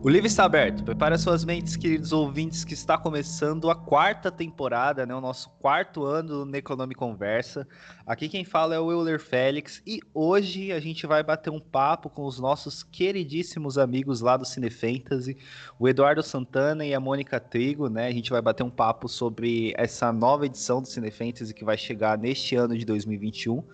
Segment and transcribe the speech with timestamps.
[0.00, 0.84] O livro está aberto.
[0.84, 5.12] Prepare suas mentes, queridos ouvintes, que está começando a quarta temporada, né?
[5.12, 7.66] O nosso quarto ano no Economy Conversa.
[8.06, 12.08] Aqui quem fala é o Euler Félix e hoje a gente vai bater um papo
[12.08, 15.36] com os nossos queridíssimos amigos lá do Cine Fantasy,
[15.80, 18.06] o Eduardo Santana e a Mônica Trigo, né?
[18.06, 21.76] A gente vai bater um papo sobre essa nova edição do Cine Fantasy que vai
[21.76, 23.64] chegar neste ano de 2021,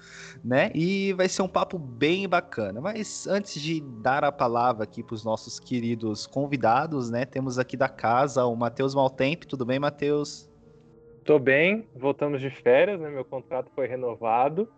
[0.43, 0.73] né?
[0.75, 2.81] E vai ser um papo bem bacana.
[2.81, 7.25] Mas antes de dar a palavra aqui para os nossos queridos nossos convidados, né?
[7.25, 9.47] Temos aqui da casa o Matheus Maltempo.
[9.47, 10.49] Tudo bem, Matheus?
[11.25, 13.11] Tô bem, voltamos de férias, né?
[13.11, 14.69] Meu contrato foi renovado.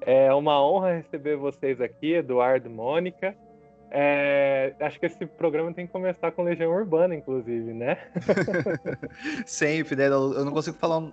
[0.00, 3.34] É uma honra receber vocês aqui, Eduardo Mônica.
[3.90, 7.98] É, acho que esse programa tem que começar com Legião Urbana, inclusive, né?
[9.46, 10.06] Sempre, né?
[10.06, 10.98] Eu não consigo falar.
[10.98, 11.12] Um...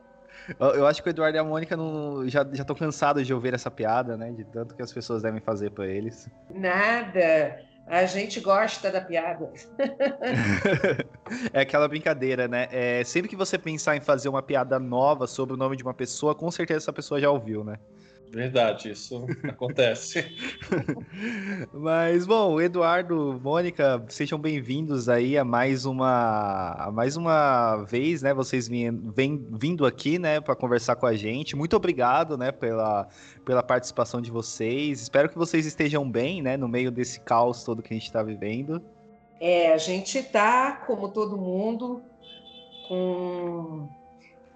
[0.59, 2.27] Eu acho que o Eduardo e a Mônica não...
[2.27, 4.31] já, já tô cansado de ouvir essa piada, né?
[4.31, 6.29] De tanto que as pessoas devem fazer para eles.
[6.53, 7.70] Nada.
[7.91, 9.51] A gente gosta da piada.
[11.51, 12.69] é aquela brincadeira, né?
[12.71, 15.93] É, sempre que você pensar em fazer uma piada nova sobre o nome de uma
[15.93, 17.77] pessoa, com certeza essa pessoa já ouviu, né?
[18.33, 20.25] Verdade, isso acontece.
[21.73, 28.33] Mas bom, Eduardo, Mônica, sejam bem-vindos aí a mais uma a mais uma vez, né?
[28.33, 31.57] Vocês vêm, vindo aqui, né, para conversar com a gente.
[31.57, 33.09] Muito obrigado, né, pela,
[33.43, 35.01] pela participação de vocês.
[35.01, 38.23] Espero que vocês estejam bem, né, no meio desse caos todo que a gente está
[38.23, 38.81] vivendo.
[39.41, 42.01] É, a gente está, como todo mundo,
[42.87, 43.89] com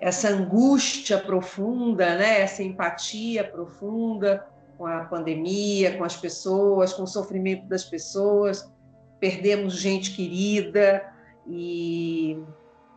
[0.06, 2.42] essa angústia profunda, né?
[2.42, 8.72] essa empatia profunda com a pandemia, com as pessoas, com o sofrimento das pessoas.
[9.20, 11.12] Perdemos gente querida
[11.48, 12.40] e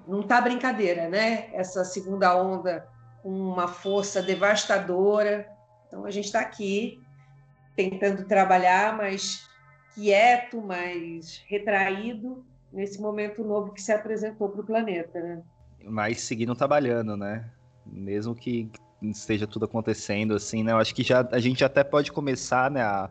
[0.06, 1.48] não está brincadeira, né?
[1.54, 2.86] Essa segunda onda
[3.22, 5.48] com uma força devastadora.
[5.86, 7.00] Então a gente está aqui
[7.74, 9.48] tentando trabalhar, mas
[9.94, 15.42] quieto, mais retraído nesse momento novo que se apresentou para o planeta, né?
[15.88, 17.50] Mas seguindo trabalhando, né?
[17.86, 18.70] Mesmo que
[19.02, 20.72] esteja tudo acontecendo assim, né?
[20.72, 23.10] Eu acho que já a gente até pode começar, né, a,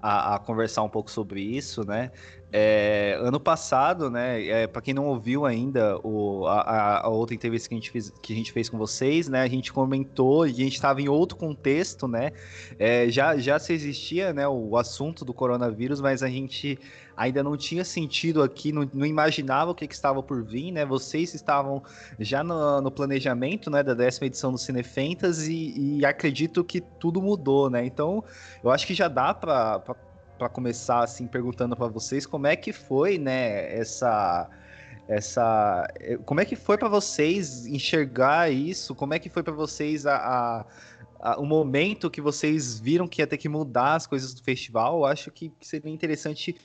[0.00, 2.10] a, a conversar um pouco sobre isso, né?
[2.52, 4.44] É, ano passado, né?
[4.44, 8.12] É, para quem não ouviu ainda o, a, a, outra entrevista que a, gente fez,
[8.22, 9.42] que a gente fez com vocês, né?
[9.42, 12.32] A gente comentou, a gente estava em outro contexto, né?
[12.78, 16.78] É, já, já se existia né, o assunto do coronavírus, mas a gente
[17.16, 20.84] ainda não tinha sentido aqui, não, não imaginava o que, que, estava por vir, né?
[20.84, 21.82] Vocês estavam
[22.18, 26.80] já no, no planejamento né, da décima edição do Cine Fantasy e, e acredito que
[26.80, 27.84] tudo mudou, né?
[27.84, 28.24] Então,
[28.64, 29.94] eu acho que já dá para
[30.40, 34.48] para começar assim perguntando para vocês como é que foi, né, essa
[35.06, 35.86] essa
[36.24, 38.94] como é que foi para vocês enxergar isso?
[38.94, 40.66] Como é que foi para vocês a, a,
[41.20, 45.00] a, o momento que vocês viram que ia ter que mudar as coisas do festival?
[45.00, 46.56] Eu acho que seria interessante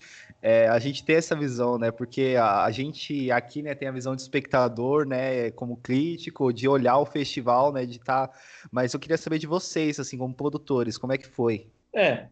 [0.41, 1.91] é, a gente ter essa visão, né?
[1.91, 6.67] Porque a, a, gente aqui, né, tem a visão de espectador, né, como crítico, de
[6.67, 8.27] olhar o festival, né, de estar.
[8.27, 8.33] Tá...
[8.71, 11.67] Mas eu queria saber de vocês, assim, como produtores, como é que foi?
[11.91, 12.27] É,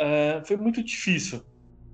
[0.00, 1.42] uh, foi muito difícil,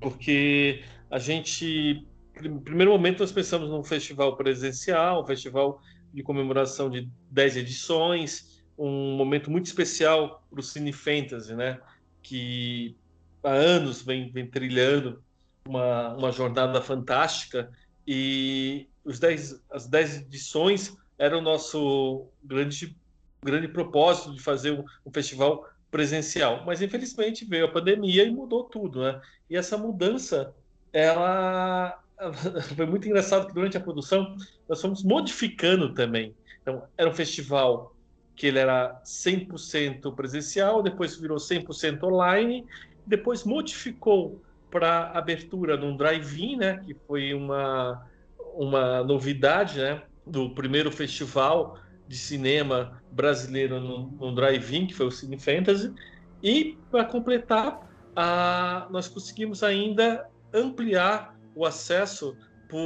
[0.01, 2.07] porque a gente,
[2.41, 5.81] no primeiro momento, nós pensamos num festival presencial, um festival
[6.13, 11.81] de comemoração de 10 edições, um momento muito especial para o Cine Fantasy, né?
[12.23, 12.97] Que
[13.43, 15.23] há anos vem, vem trilhando
[15.67, 17.71] uma, uma jornada fantástica
[18.07, 22.97] e os dez, as 10 edições eram o nosso grande,
[23.43, 26.65] grande propósito de fazer um, um festival presencial.
[26.67, 29.21] Mas infelizmente veio a pandemia e mudou tudo, né?
[29.49, 30.53] E essa mudança,
[30.93, 32.03] ela
[32.75, 34.35] foi muito engraçado que durante a produção
[34.69, 36.35] nós fomos modificando também.
[36.63, 37.95] Então, era um festival
[38.35, 42.67] que ele era 100% presencial, depois virou 100% online,
[43.07, 48.07] depois modificou para abertura num drive-in, né, que foi uma,
[48.55, 51.79] uma novidade, né, do primeiro festival
[52.13, 55.95] de cinema brasileiro no, no drive-in, que foi o Cine Fantasy.
[56.43, 57.81] E, para completar,
[58.15, 62.37] a, nós conseguimos ainda ampliar o acesso
[62.69, 62.79] para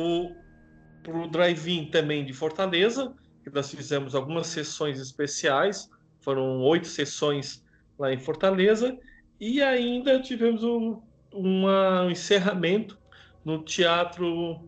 [1.12, 3.12] o drive-in também de Fortaleza,
[3.42, 5.90] que nós fizemos algumas sessões especiais,
[6.20, 7.64] foram oito sessões
[7.98, 8.96] lá em Fortaleza,
[9.40, 11.02] e ainda tivemos um,
[11.32, 12.96] uma, um encerramento
[13.44, 14.60] no Teatro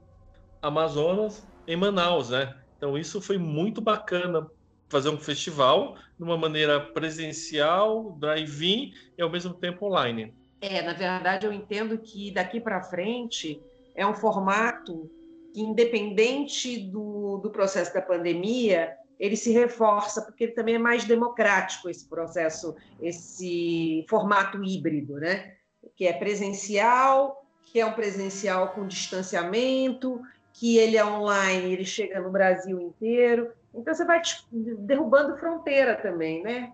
[0.60, 2.56] Amazonas, em Manaus, né?
[2.78, 4.48] Então isso foi muito bacana
[4.88, 10.32] fazer um festival de uma maneira presencial, drive-in e ao mesmo tempo online.
[10.60, 13.60] É, na verdade eu entendo que daqui para frente
[13.94, 15.10] é um formato
[15.52, 21.04] que independente do, do processo da pandemia, ele se reforça porque ele também é mais
[21.04, 25.54] democrático esse processo, esse formato híbrido, né?
[25.96, 30.20] Que é presencial, que é um presencial com distanciamento,
[30.58, 33.52] que ele é online, ele chega no Brasil inteiro.
[33.72, 34.20] Então você vai
[34.52, 36.72] derrubando fronteira também, né?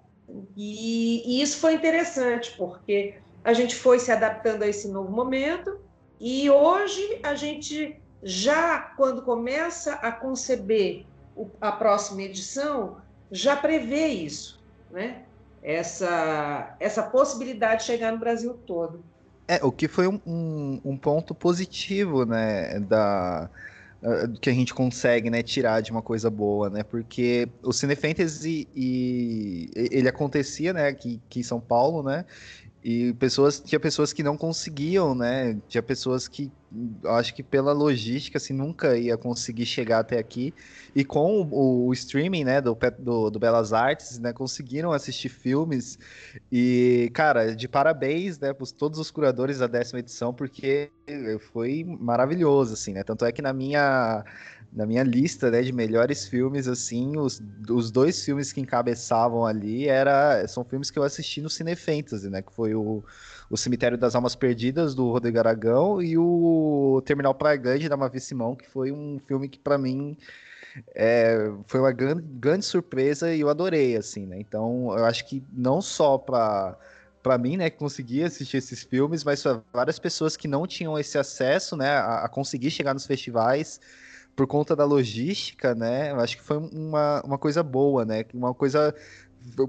[0.57, 5.79] E, e, isso foi interessante, porque a gente foi se adaptando a esse novo momento
[6.19, 11.05] e hoje a gente já, quando começa a conceber
[11.61, 12.97] a próxima edição,
[13.31, 15.25] já prevê isso, né?
[15.63, 19.05] Essa, essa possibilidade de chegar no Brasil todo.
[19.47, 23.51] É, o que foi um, um, um ponto positivo, né, da,
[24.41, 26.83] que a gente consegue, né, tirar de uma coisa boa, né?
[26.83, 32.25] Porque o Cine Fantasy e, ele acontecia, né, aqui, aqui em São Paulo, né?
[32.83, 35.57] E pessoas, tinha pessoas que não conseguiam, né?
[35.69, 36.53] Tinha pessoas que,
[37.07, 40.53] acho que pela logística, assim, nunca ia conseguir chegar até aqui.
[40.95, 45.99] E com o, o streaming, né, do, do, do, Belas Artes, né, conseguiram assistir filmes.
[46.51, 50.91] E, cara, de parabéns, né, para todos os curadores da décima edição, porque
[51.53, 53.03] foi maravilhoso, assim, né?
[53.03, 54.25] Tanto é que na minha
[54.75, 57.41] na minha lista né, de melhores filmes, assim, os,
[57.71, 62.29] os dois filmes que encabeçavam ali era, são filmes que eu assisti no Cine Fantasy,
[62.29, 62.43] né?
[62.43, 63.05] Que foi o,
[63.49, 68.21] o Cemitério das Almas Perdidas, do Rodrigo Aragão, e o Terminal Praia Grande, da Mavi
[68.21, 70.17] Simão, que foi um filme que, para mim,
[70.93, 74.41] é, foi uma grande, grande surpresa e eu adorei, assim, né?
[74.41, 76.77] Então, eu acho que não só para
[77.23, 80.99] para mim, né, que conseguia assistir esses filmes, mas para várias pessoas que não tinham
[80.99, 83.81] esse acesso, né, a, a conseguir chegar nos festivais,
[84.35, 86.11] por conta da logística, né?
[86.11, 88.25] Eu acho que foi uma, uma coisa boa, né?
[88.33, 88.95] Uma coisa,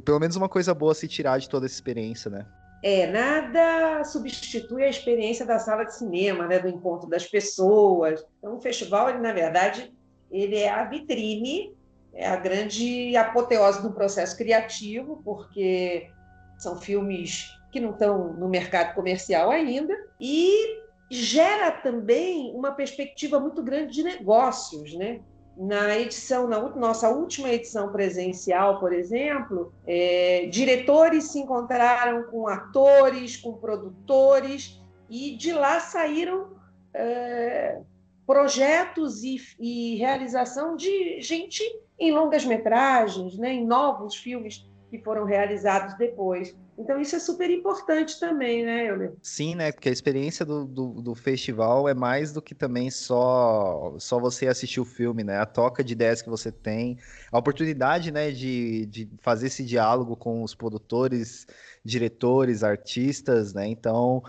[0.04, 2.46] pelo menos uma coisa boa se tirar de toda essa experiência, né?
[2.84, 6.60] É, nada substitui a experiência da sala de cinema, né?
[6.60, 8.24] Do encontro das pessoas.
[8.40, 9.94] Então, o festival, ele, na verdade,
[10.32, 11.76] ele é a vitrine,
[12.14, 16.10] é a grande apoteose do processo criativo, porque
[16.58, 23.62] são filmes que não estão no mercado comercial ainda, e gera também uma perspectiva muito
[23.62, 25.22] grande de negócios, né?
[25.58, 33.38] Na edição, na nossa última edição presencial, por exemplo, é, diretores se encontraram com atores,
[33.38, 36.50] com produtores, e de lá saíram
[36.94, 37.80] é,
[38.26, 41.64] projetos e, e, realização de gente
[42.00, 46.56] em longas metragens, né, em novos filmes que foram realizados depois.
[46.78, 49.14] Então isso é super importante também, né, Euler?
[49.22, 49.72] Sim, né?
[49.72, 54.48] Porque a experiência do, do, do, festival é mais do que também só, só você
[54.48, 55.40] assistir o filme, né?
[55.40, 56.98] A toca de ideias que você tem,
[57.32, 61.48] a oportunidade, né, de, de fazer esse diálogo com os produtores,
[61.84, 63.68] diretores, artistas, né?
[63.68, 64.22] Então,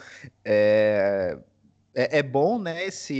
[0.44, 1.36] é
[1.98, 3.16] é, é, bom, né, esse,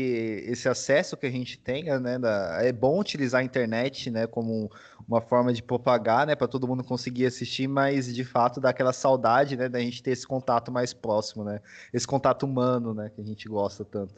[0.47, 4.71] esse acesso que a gente tenha, né, da, é bom utilizar a internet, né, como
[5.09, 8.93] uma forma de propagar, né, para todo mundo conseguir assistir, mas de fato dá aquela
[8.93, 11.59] saudade, né, da gente ter esse contato mais próximo, né,
[11.91, 14.15] esse contato humano, né, que a gente gosta tanto.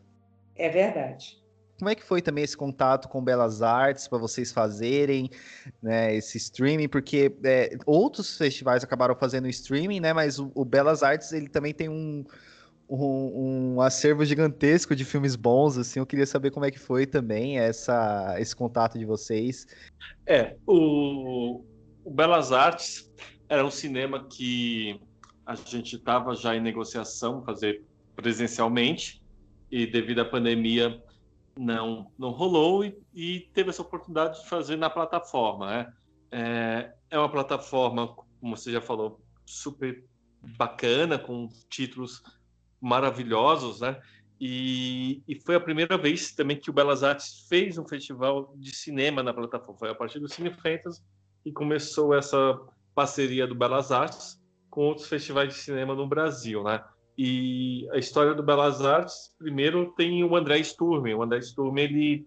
[0.57, 1.41] É verdade.
[1.79, 5.31] Como é que foi também esse contato com Belas Artes para vocês fazerem
[5.81, 6.89] né, esse streaming?
[6.89, 10.13] Porque é, outros festivais acabaram fazendo streaming, né?
[10.13, 12.25] Mas o, o Belas Artes ele também tem um,
[12.89, 17.07] um, um, acervo gigantesco de filmes bons, assim, eu queria saber como é que foi
[17.07, 19.67] também essa, esse contato de vocês.
[20.27, 21.63] É, o,
[22.05, 23.13] o Belas Artes
[23.49, 25.01] era um cinema que
[25.45, 27.83] a gente estava já em negociação fazer
[28.17, 29.23] presencialmente
[29.71, 31.03] e devido à pandemia
[31.57, 35.93] não não rolou e, e teve essa oportunidade de fazer na plataforma, né?
[36.31, 40.05] É, é uma plataforma, como você já falou, super
[40.57, 42.23] bacana com títulos
[42.81, 44.01] maravilhosos, né?
[44.41, 48.75] E, e, foi a primeira vez também que o Belas Artes fez um festival de
[48.75, 49.79] cinema na plataforma.
[49.79, 51.03] Foi a partir do Cine Fantasy
[51.43, 52.59] que começou essa
[52.95, 56.85] parceria do Belas Artes com outros festivais de cinema no Brasil, né?
[57.17, 61.13] E a história do Belas Artes, primeiro tem o André Sturme.
[61.15, 62.27] O André Sturme, ele,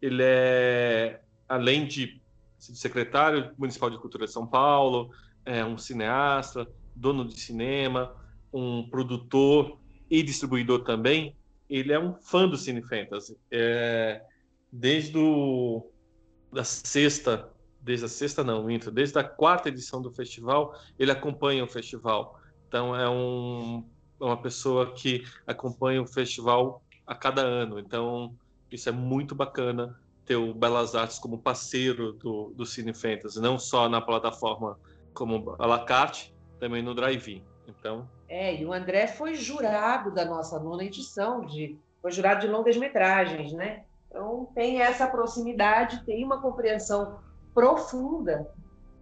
[0.00, 2.22] ele é, além de
[2.58, 5.10] secretário municipal de cultura de São Paulo,
[5.44, 8.14] é um cineasta, dono de cinema,
[8.50, 9.78] um produtor
[10.12, 11.34] e distribuidor também,
[11.70, 13.34] ele é um fã do Cine Fantasy.
[13.50, 14.22] É,
[14.70, 15.90] desde o,
[16.52, 17.50] da sexta,
[17.80, 22.38] desde a sexta não, minto, desde a quarta edição do festival, ele acompanha o festival.
[22.68, 23.88] Então é um,
[24.20, 27.78] é uma pessoa que acompanha o festival a cada ano.
[27.78, 28.36] Então
[28.70, 33.58] isso é muito bacana ter o Belas Artes como parceiro do, do Cine Fantasy, não
[33.58, 34.78] só na plataforma
[35.14, 37.42] como a la carte, também no drive-in.
[37.66, 42.46] Então é, e o André foi jurado da nossa nona edição, de, foi jurado de
[42.46, 43.82] longas metragens, né?
[44.08, 47.18] Então tem essa proximidade, tem uma compreensão
[47.52, 48.48] profunda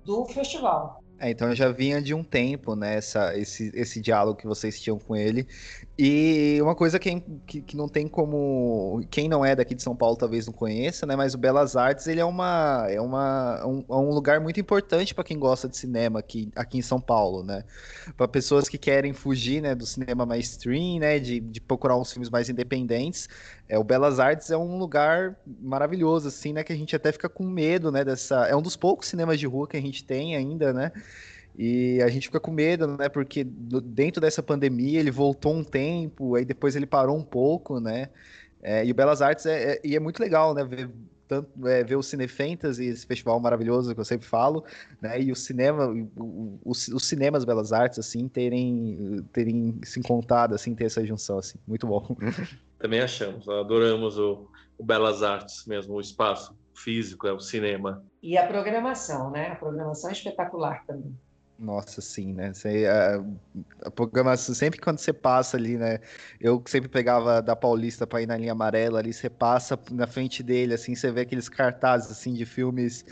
[0.04, 1.00] do festival.
[1.20, 4.99] É, então já vinha de um tempo, né, essa, esse, esse diálogo que vocês tinham
[4.99, 5.46] com ele.
[6.02, 9.04] E uma coisa que, que, que, não tem como.
[9.11, 11.14] Quem não é daqui de São Paulo talvez não conheça, né?
[11.14, 15.14] Mas o Belas Artes ele é, uma, é, uma, um, é um lugar muito importante
[15.14, 17.64] para quem gosta de cinema aqui, aqui em São Paulo, né?
[18.16, 21.19] Para pessoas que querem fugir né, do cinema mainstream, né?
[21.19, 23.28] De, de procurar uns filmes mais independentes.
[23.69, 26.64] É, o Belas Artes é um lugar maravilhoso, assim, né?
[26.64, 28.07] Que a gente até fica com medo, né?
[28.07, 28.47] Dessa.
[28.47, 30.92] É um dos poucos cinemas de rua que a gente tem ainda, né?
[31.62, 33.10] E a gente fica com medo, né?
[33.10, 38.08] Porque dentro dessa pandemia ele voltou um tempo, aí depois ele parou um pouco, né?
[38.62, 40.64] É, e o Belas Artes é, é, e é muito legal, né?
[40.64, 40.88] Ver,
[41.28, 44.64] tanto, é, ver o Cine Fantasy, esse festival maravilhoso que eu sempre falo,
[45.02, 45.20] né?
[45.20, 45.94] E o cinema,
[46.64, 51.58] os, os cinemas Belas Artes, assim, terem, terem se encontrado, assim, ter essa junção, assim.
[51.68, 52.16] Muito bom.
[52.80, 54.48] Também achamos, adoramos o,
[54.78, 58.02] o Belas Artes mesmo, o espaço físico, é o cinema.
[58.22, 59.48] E a programação, né?
[59.48, 61.14] A programação é espetacular também.
[61.60, 62.54] Nossa, sim, né?
[62.54, 63.22] Você, a,
[63.86, 66.00] a, programação, sempre quando você passa ali, né?
[66.40, 70.42] Eu sempre pegava da Paulista para ir na linha amarela ali, você passa na frente
[70.42, 73.04] dele, assim, você vê aqueles cartazes, assim, de filmes.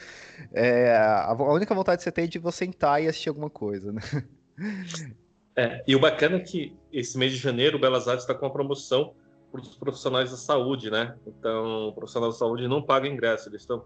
[0.50, 3.50] É, a, a, única vontade que você tem é de você sentar e assistir alguma
[3.50, 4.00] coisa, né?
[5.54, 8.46] É, e o bacana é que esse mês de janeiro o Belas Artes está com
[8.46, 9.14] uma promoção
[9.52, 11.16] para os profissionais da saúde, né?
[11.26, 13.84] Então, o profissional da saúde não paga ingresso, eles estão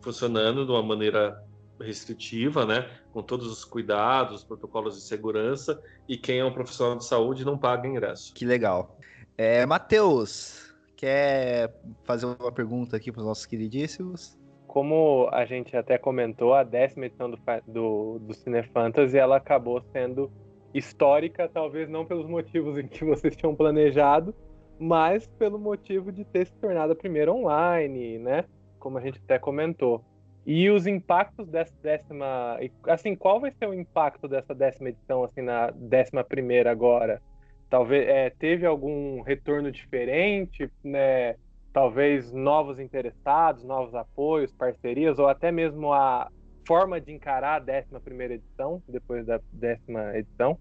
[0.00, 1.40] funcionando de uma maneira
[1.80, 2.88] restritiva, né?
[3.12, 7.58] Com todos os cuidados, protocolos de segurança, e quem é um profissional de saúde não
[7.58, 8.32] paga ingresso.
[8.34, 8.98] Que legal.
[9.36, 14.38] É, Matheus, quer fazer uma pergunta aqui para os nossos queridíssimos?
[14.66, 20.30] Como a gente até comentou, a décima edição do, do, do Cinefantasy, ela acabou sendo
[20.72, 24.34] histórica, talvez não pelos motivos em que vocês tinham planejado,
[24.78, 28.44] mas pelo motivo de ter se tornado a primeira online, né?
[28.80, 30.04] Como a gente até comentou.
[30.46, 32.58] E os impactos dessa décima.
[32.86, 37.22] Assim, qual vai ser o impacto dessa décima edição, assim, na décima primeira agora?
[37.70, 41.34] Talvez é, teve algum retorno diferente, né?
[41.72, 46.30] Talvez novos interessados, novos apoios, parcerias, ou até mesmo a
[46.66, 50.58] forma de encarar a décima primeira edição, depois da décima edição?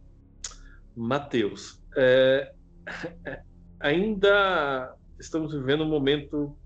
[0.95, 2.53] Matheus, é,
[3.79, 6.57] ainda estamos vivendo um momento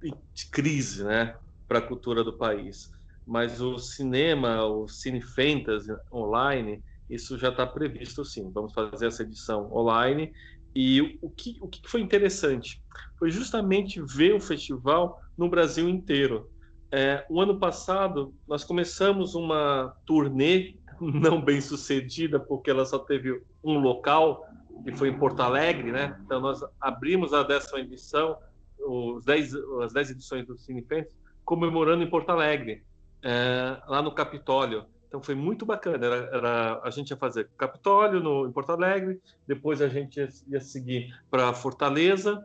[0.00, 1.36] de crise, né?
[1.70, 2.90] Para a cultura do país.
[3.24, 8.50] Mas o cinema, o Cine Fantasy online, isso já está previsto sim.
[8.50, 10.32] Vamos fazer essa edição online.
[10.74, 12.82] E o que, o que foi interessante
[13.16, 16.50] foi justamente ver o festival no Brasil inteiro.
[16.90, 23.40] É, o ano passado, nós começamos uma turnê não bem sucedida, porque ela só teve
[23.62, 24.44] um local,
[24.82, 26.18] que foi em Porto Alegre, né?
[26.24, 28.36] Então, nós abrimos a décima edição,
[28.76, 31.19] os dez, as dez edições do Cine Fantasy,
[31.50, 32.84] comemorando em Porto Alegre,
[33.24, 34.84] é, lá no Capitólio.
[35.08, 36.06] Então foi muito bacana.
[36.06, 40.28] Era, era, a gente ia fazer Capitólio no, em Porto Alegre, depois a gente ia,
[40.46, 42.40] ia seguir para Fortaleza,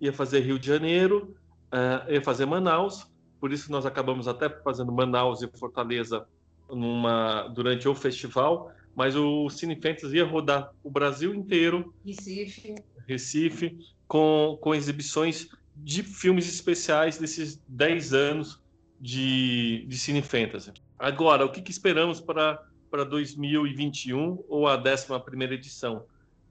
[0.00, 1.36] ia fazer Rio de Janeiro,
[1.70, 3.06] uh, ia fazer Manaus.
[3.38, 6.26] Por isso nós acabamos até fazendo Manaus e Fortaleza
[6.70, 8.72] numa, durante o festival.
[8.94, 12.74] Mas o Cine Fantasy ia rodar o Brasil inteiro, Recife,
[13.06, 18.60] Recife com, com exibições de filmes especiais desses 10 anos
[19.00, 20.72] de, de Cine Fantasy.
[20.98, 26.04] Agora, o que, que esperamos para, para 2021 ou a 11 edição?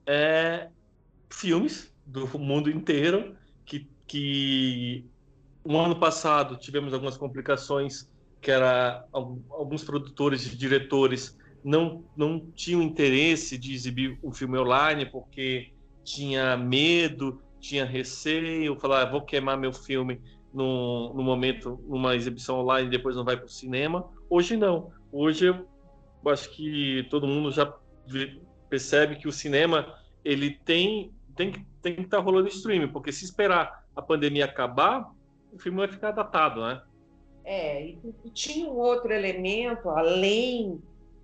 [0.06, 0.68] É
[1.28, 5.04] filmes do mundo inteiro que, que
[5.64, 8.08] um ano passado tivemos algumas complicações
[8.40, 15.04] que era alguns produtores e diretores não não tinham interesse de exibir um filme online
[15.06, 15.72] porque
[16.04, 20.20] tinha medo tinha receio, falar, ah, vou queimar meu filme
[20.52, 24.08] no, no momento, numa exibição online, depois não vai para o cinema.
[24.28, 24.90] Hoje não.
[25.12, 25.66] Hoje eu
[26.30, 27.72] acho que todo mundo já
[28.68, 29.94] percebe que o cinema
[30.24, 34.44] ele tem tem que tem que estar tá rolando streaming, porque se esperar a pandemia
[34.44, 35.12] acabar,
[35.52, 36.82] o filme vai ficar datado, né?
[37.44, 40.82] É, e tinha um outro elemento além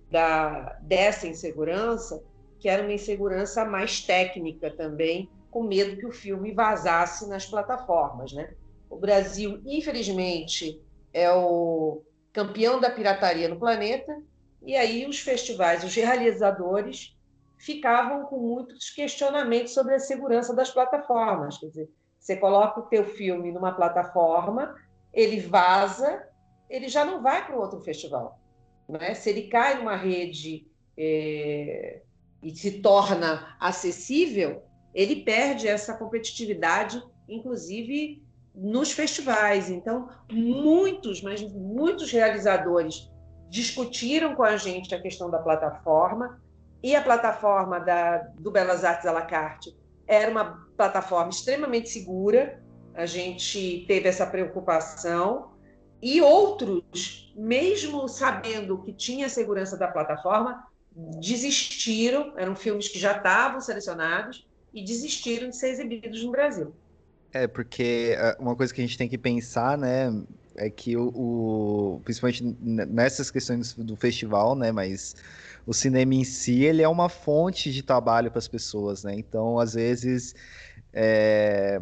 [0.09, 2.23] da dessa insegurança,
[2.59, 8.33] que era uma insegurança mais técnica também, com medo que o filme vazasse nas plataformas.
[8.33, 8.55] Né?
[8.89, 10.81] O Brasil, infelizmente,
[11.13, 12.01] é o
[12.33, 14.19] campeão da pirataria no planeta,
[14.63, 17.15] e aí os festivais, os realizadores,
[17.59, 21.59] ficavam com muitos questionamentos sobre a segurança das plataformas.
[21.59, 24.75] Quer dizer, você coloca o teu filme numa plataforma,
[25.13, 26.27] ele vaza,
[26.69, 28.39] ele já não vai para outro festival.
[28.89, 29.13] Né?
[29.13, 30.65] Se ele cai numa rede
[30.97, 32.01] é,
[32.41, 34.63] e se torna acessível,
[34.93, 38.23] ele perde essa competitividade, inclusive
[38.53, 39.69] nos festivais.
[39.69, 43.09] Então, muitos, mas muitos realizadores
[43.49, 46.41] discutiram com a gente a questão da plataforma,
[46.81, 49.73] e a plataforma da, do Belas Artes à la carte
[50.05, 52.61] era uma plataforma extremamente segura,
[52.93, 55.53] a gente teve essa preocupação,
[56.01, 60.67] e outros, mesmo sabendo que tinha segurança da plataforma,
[61.21, 66.73] desistiram, eram filmes que já estavam selecionados, e desistiram de ser exibidos no Brasil.
[67.31, 70.13] É, porque é, uma coisa que a gente tem que pensar, né,
[70.55, 75.15] é que o, o principalmente nessas questões do festival, né, mas
[75.65, 79.59] o cinema em si, ele é uma fonte de trabalho para as pessoas, né, então,
[79.59, 80.35] às vezes,
[80.91, 81.81] é,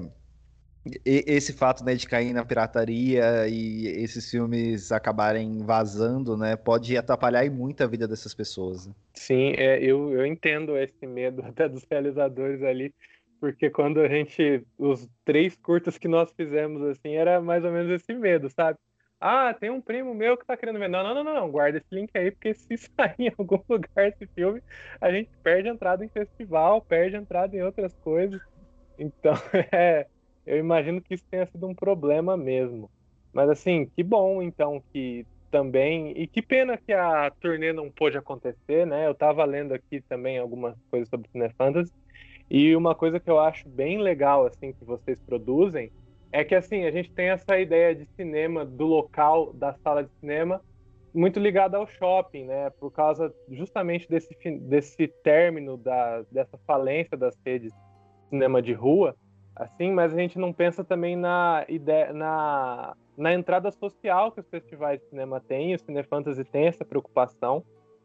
[1.06, 7.50] esse fato né, de cair na pirataria e esses filmes acabarem vazando, né, pode atrapalhar
[7.52, 8.88] muito a vida dessas pessoas.
[8.88, 8.94] Né?
[9.14, 12.94] Sim, é, eu, eu entendo esse medo até dos realizadores ali,
[13.40, 17.92] porque quando a gente, os três curtas que nós fizemos, assim, era mais ou menos
[17.92, 18.78] esse medo, sabe?
[19.20, 20.90] Ah, tem um primo meu que tá querendo ver.
[20.90, 24.26] Não, não, não, não, guarda esse link aí, porque se sair em algum lugar esse
[24.34, 24.64] filme,
[25.00, 28.42] a gente perde entrada em festival, perde entrada em outras coisas.
[28.98, 29.34] Então,
[29.72, 30.08] é
[30.52, 32.92] eu imagino que isso tenha sido um problema mesmo.
[33.32, 36.12] Mas assim, que bom então que também.
[36.12, 39.08] E que pena que a turnê não pôde acontecer, né?
[39.08, 41.94] Eu estava lendo aqui também algumas coisas sobre Cine Fantasy.
[42.50, 45.90] E uma coisa que eu acho bem legal, assim, que vocês produzem,
[46.34, 50.12] é que, assim, a gente tem essa ideia de cinema do local, da sala de
[50.20, 50.62] cinema,
[51.14, 52.70] muito ligada ao shopping, né?
[52.72, 59.16] Por causa justamente desse, desse término, da, dessa falência das redes de cinema de rua
[59.56, 64.48] assim, mas a gente não pensa também na ideia, na, na entrada social que os
[64.48, 67.64] festivais de cinema têm, o Cinefantasy tem essa preocupação,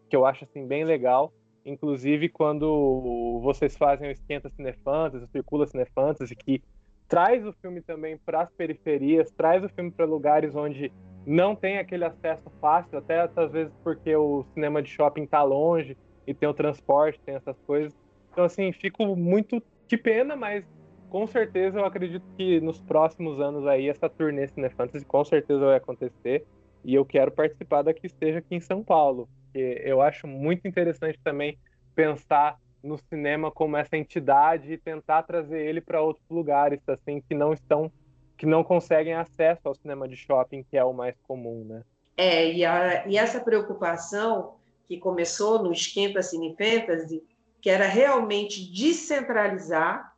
[0.09, 1.33] que eu acho assim bem legal.
[1.65, 6.63] Inclusive quando vocês fazem o Esquenta Cinefantasy, o Circula Cinefantasy, que
[7.09, 10.93] traz o filme também para as periferias, traz o filme para lugares onde
[11.25, 15.97] não tem aquele acesso fácil, até às vezes porque o cinema de shopping está longe
[16.27, 17.97] e tem o transporte, tem essas coisas.
[18.33, 20.65] Então assim, fico muito que pena, mas
[21.11, 25.65] com certeza eu acredito que nos próximos anos aí essa turnê Cine Fantasy com certeza
[25.65, 26.47] vai acontecer
[26.85, 30.69] e eu quero participar da que esteja aqui em São Paulo, porque eu acho muito
[30.69, 31.59] interessante também
[31.95, 37.35] pensar no cinema como essa entidade e tentar trazer ele para outros lugares assim que
[37.35, 37.91] não estão
[38.37, 41.83] que não conseguem acesso ao cinema de shopping, que é o mais comum, né?
[42.19, 47.23] É, e, a, e essa preocupação que começou no Esquenta Cine Fantasy,
[47.61, 50.15] que era realmente descentralizar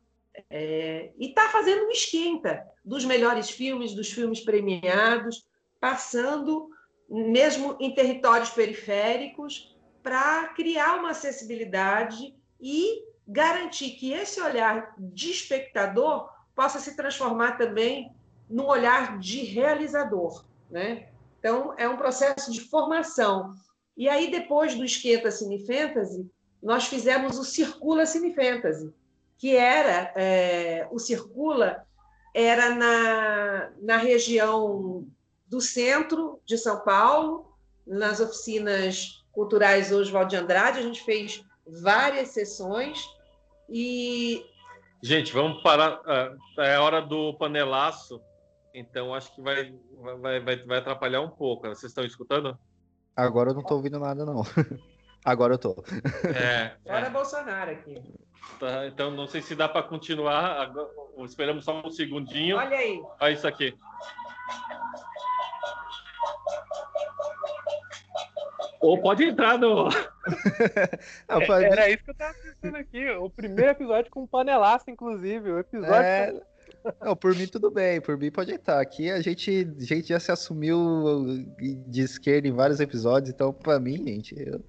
[0.49, 5.45] é, e está fazendo um esquenta dos melhores filmes, dos filmes premiados,
[5.79, 6.69] passando
[7.09, 16.29] mesmo em territórios periféricos para criar uma acessibilidade e garantir que esse olhar de espectador
[16.55, 18.11] possa se transformar também
[18.49, 21.09] num olhar de realizador, né?
[21.39, 23.53] Então é um processo de formação.
[23.95, 26.29] E aí depois do Esquenta Cine Fantasy,
[26.61, 28.93] nós fizemos o Circula Cine Fantasy,
[29.39, 31.83] que era é, o Circula
[32.35, 35.07] era na, na região
[35.47, 37.51] do centro de São Paulo,
[37.87, 40.79] nas oficinas culturais Oswald de Andrade.
[40.79, 43.03] A gente fez várias sessões
[43.69, 44.45] e.
[45.01, 46.01] Gente, vamos parar.
[46.57, 48.21] É hora do panelaço,
[48.73, 49.73] então acho que vai,
[50.19, 51.65] vai, vai, vai atrapalhar um pouco.
[51.67, 52.59] Vocês estão escutando?
[53.15, 54.43] Agora eu não estou ouvindo nada, não.
[55.23, 55.83] Agora eu tô.
[56.35, 57.09] É, Fora é.
[57.09, 58.01] Bolsonaro aqui.
[58.59, 60.61] Tá, então não sei se dá para continuar.
[60.61, 60.89] Agora,
[61.25, 62.57] esperamos só um segundinho.
[62.57, 63.01] Olha aí.
[63.19, 63.77] Olha isso aqui.
[68.81, 69.89] Ou pode entrar no.
[71.27, 71.65] Não, pode...
[71.65, 73.09] Era isso que eu tava pensando aqui.
[73.11, 75.51] O primeiro episódio com panelaço, inclusive.
[75.51, 75.95] O episódio.
[75.95, 76.41] É...
[77.01, 78.79] Não, por mim tudo bem, por mim pode estar.
[78.79, 81.45] Aqui a gente, a gente já se assumiu
[81.87, 84.35] de esquerda em vários episódios, então para mim, gente.
[84.37, 84.63] Eu...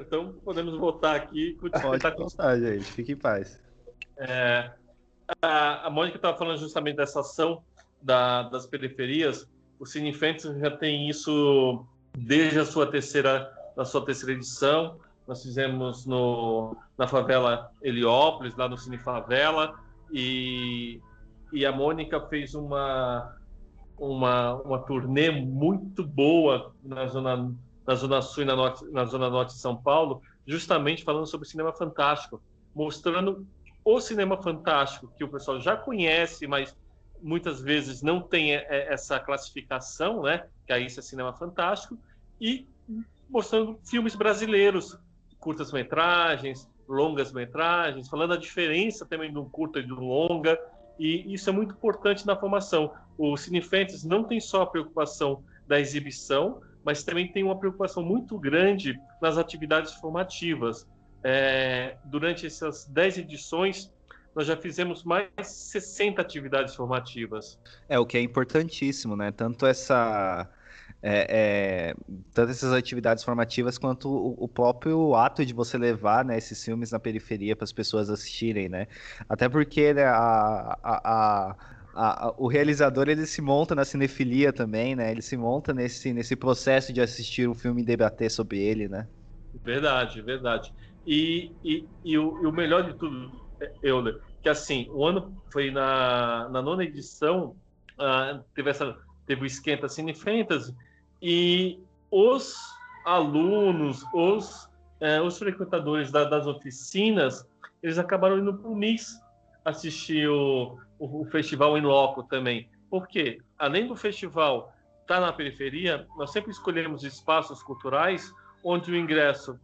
[0.00, 1.98] Então podemos voltar aqui e continuar.
[1.98, 3.60] Pode contar, gente, fique em paz.
[4.16, 4.70] É,
[5.42, 7.62] a, a Mônica estava falando justamente dessa ação
[8.00, 9.48] da, das periferias.
[9.78, 11.84] O Cine Fantasy já tem isso
[12.16, 14.98] desde a sua terceira, da sua terceira edição.
[15.26, 19.74] Nós fizemos no, na favela Heliópolis, lá no Cine Favela,
[20.12, 21.00] e
[21.54, 23.36] e a Mônica fez uma,
[23.96, 27.54] uma, uma turnê muito boa na zona,
[27.86, 31.48] na zona sul e na, norte, na zona norte de São Paulo, justamente falando sobre
[31.48, 32.42] cinema fantástico,
[32.74, 33.46] mostrando
[33.84, 36.76] o cinema fantástico que o pessoal já conhece, mas
[37.22, 40.46] muitas vezes não tem essa classificação, né?
[40.66, 41.96] Que aí isso é cinema fantástico,
[42.40, 42.66] e
[43.30, 44.98] mostrando filmes brasileiros,
[45.38, 50.58] curtas-metragens, longas-metragens, falando a diferença também do curta e do longa,
[50.98, 52.92] e isso é muito importante na formação.
[53.16, 53.62] O Cine
[54.04, 59.38] não tem só a preocupação da exibição, mas também tem uma preocupação muito grande nas
[59.38, 60.86] atividades formativas.
[61.22, 63.90] É, durante essas 10 edições,
[64.34, 67.58] nós já fizemos mais de 60 atividades formativas.
[67.88, 69.32] É, o que é importantíssimo, né?
[69.32, 70.48] Tanto essa.
[71.06, 71.94] É, é,
[72.32, 76.90] tanto essas atividades formativas quanto o, o, próprio ato de você levar né, esses filmes
[76.92, 78.86] na periferia para as pessoas assistirem, né?
[79.28, 81.56] Até porque né, a, a,
[81.94, 85.10] a o realizador ele se monta na cinefilia também, né?
[85.10, 89.06] Ele se monta nesse, nesse processo de assistir um filme e debater sobre ele, né?
[89.62, 90.72] Verdade, verdade.
[91.06, 93.30] E, e, e, o, e o, melhor de tudo,
[93.82, 97.54] Euler, que assim, o ano foi na, na nona edição,
[97.98, 100.74] uh, teve, essa, teve o Esquenta Cine Fantasy,
[101.26, 102.54] e os
[103.06, 104.64] alunos, os,
[105.00, 107.48] uh, os frequentadores da, das oficinas,
[107.82, 109.18] eles acabaram indo para o MIS
[109.64, 112.68] assistir o, o, o festival em loco também.
[112.90, 118.30] Porque, além do festival estar tá na periferia, nós sempre escolhemos espaços culturais
[118.62, 119.58] onde o ingresso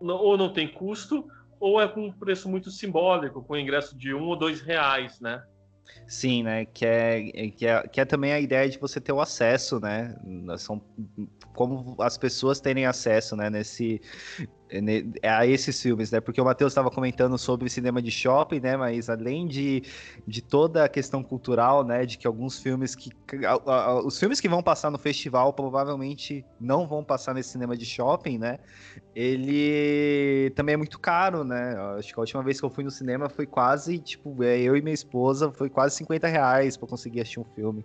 [0.00, 4.28] ou não tem custo ou é com um preço muito simbólico, com ingresso de um
[4.28, 5.42] ou dois reais, né?
[6.06, 6.64] Sim, né?
[6.64, 10.16] Que é, que, é, que é também a ideia de você ter o acesso, né?
[10.58, 10.82] São
[11.54, 13.48] como as pessoas terem acesso, né?
[13.48, 14.00] Nesse,
[15.22, 16.20] a esses filmes, né?
[16.20, 18.76] Porque o Matheus estava comentando sobre cinema de shopping, né?
[18.76, 19.82] Mas além de,
[20.26, 22.06] de toda a questão cultural, né?
[22.06, 23.10] De que alguns filmes que.
[24.04, 28.38] Os filmes que vão passar no festival provavelmente não vão passar nesse cinema de shopping,
[28.38, 28.58] né?
[29.14, 31.76] Ele também é muito caro, né?
[31.98, 34.76] Acho que a última vez que eu fui no cinema foi quase, tipo, é, eu
[34.76, 37.84] e minha esposa, foi quase 50 reais para conseguir assistir um filme.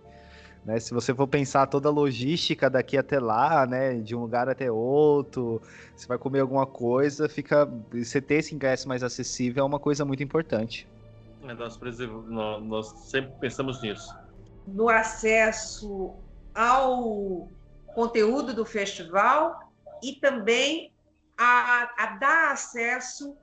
[0.66, 0.80] Né?
[0.80, 4.70] Se você for pensar toda a logística daqui até lá, né, de um lugar até
[4.70, 5.62] outro,
[5.94, 10.04] você vai comer alguma coisa, fica você ter esse ingresso mais acessível é uma coisa
[10.04, 10.88] muito importante.
[11.44, 11.78] É, nós,
[12.64, 14.12] nós sempre pensamos nisso.
[14.66, 16.12] No acesso
[16.52, 17.48] ao
[17.94, 20.90] conteúdo do festival e também
[21.38, 23.36] a, a dar acesso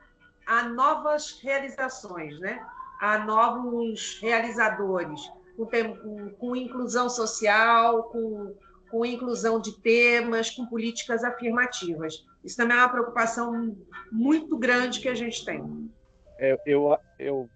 [0.46, 2.62] a novas realizações, né?
[3.00, 8.56] a novos realizadores com, com, inclusão social, com,
[8.90, 12.26] com inclusão de temas, com políticas afirmativas.
[12.44, 13.76] Isso também é uma preocupação
[14.12, 15.90] muito grande que a gente tem.
[16.38, 17.50] Eu, eu, eu,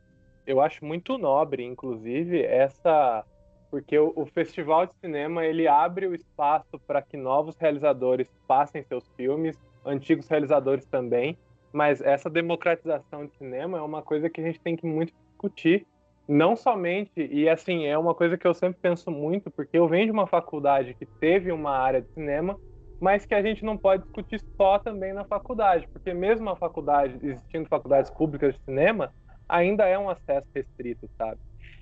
[0.46, 3.26] eu acho muito nobre, inclusive, essa
[3.70, 8.82] porque o, o, festival de cinema ele abre o espaço para que novos realizadores passem
[8.84, 11.38] seus filmes, antigos realizadores também,
[11.74, 15.86] mas essa democratização de cinema é uma coisa que a gente tem que muito discutir
[16.28, 20.06] não somente, e assim, é uma coisa que eu sempre penso muito, porque eu venho
[20.06, 22.60] de uma faculdade que teve uma área de cinema,
[23.00, 27.18] mas que a gente não pode discutir só também na faculdade, porque mesmo a faculdade,
[27.22, 29.14] existindo faculdades públicas de cinema,
[29.48, 31.40] ainda é um acesso restrito, sabe?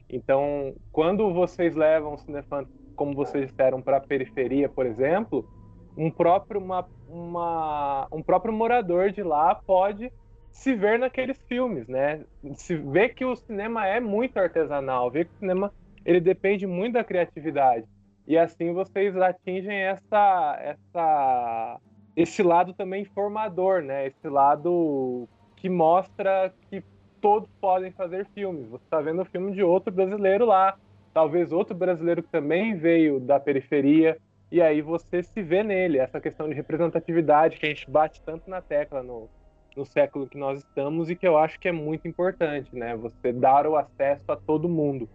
[0.09, 5.49] Então, quando vocês levam o Cinefant, como vocês disseram, para a periferia, por exemplo,
[5.97, 10.11] um próprio, uma, uma, um próprio morador de lá pode
[10.55, 12.21] se ver naqueles filmes, né?
[12.55, 15.71] Se vê que o cinema é muito artesanal, vê que o cinema
[16.05, 17.85] ele depende muito da criatividade.
[18.25, 21.79] E assim vocês atingem essa essa
[22.15, 24.07] esse lado também formador, né?
[24.07, 26.81] Esse lado que mostra que
[27.19, 28.69] todos podem fazer filmes.
[28.69, 30.77] Você está vendo o filme de outro brasileiro lá,
[31.13, 34.17] talvez outro brasileiro que também veio da periferia,
[34.49, 35.99] e aí você se vê nele.
[35.99, 39.29] Essa questão de representatividade que a gente bate tanto na tecla no,
[39.75, 42.95] no século que nós estamos e que eu acho que é muito importante, né?
[42.95, 45.09] Você dar o acesso a todo mundo.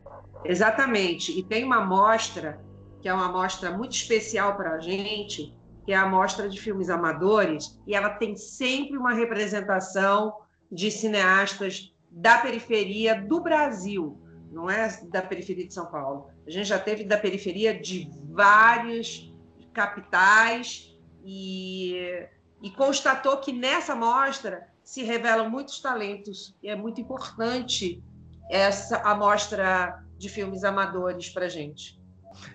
[0.44, 1.37] Exatamente.
[1.38, 2.61] E tem uma mostra
[3.01, 6.90] que é uma mostra muito especial para a gente, que é a mostra de filmes
[6.90, 10.35] amadores, e ela tem sempre uma representação
[10.70, 14.20] de cineastas da periferia do Brasil,
[14.51, 16.29] não é da periferia de São Paulo.
[16.46, 19.33] A gente já teve da periferia de várias
[19.73, 22.27] capitais e
[22.62, 28.03] e constatou que nessa mostra se revelam muitos talentos e é muito importante
[28.51, 32.01] essa amostra de filmes amadores para gente.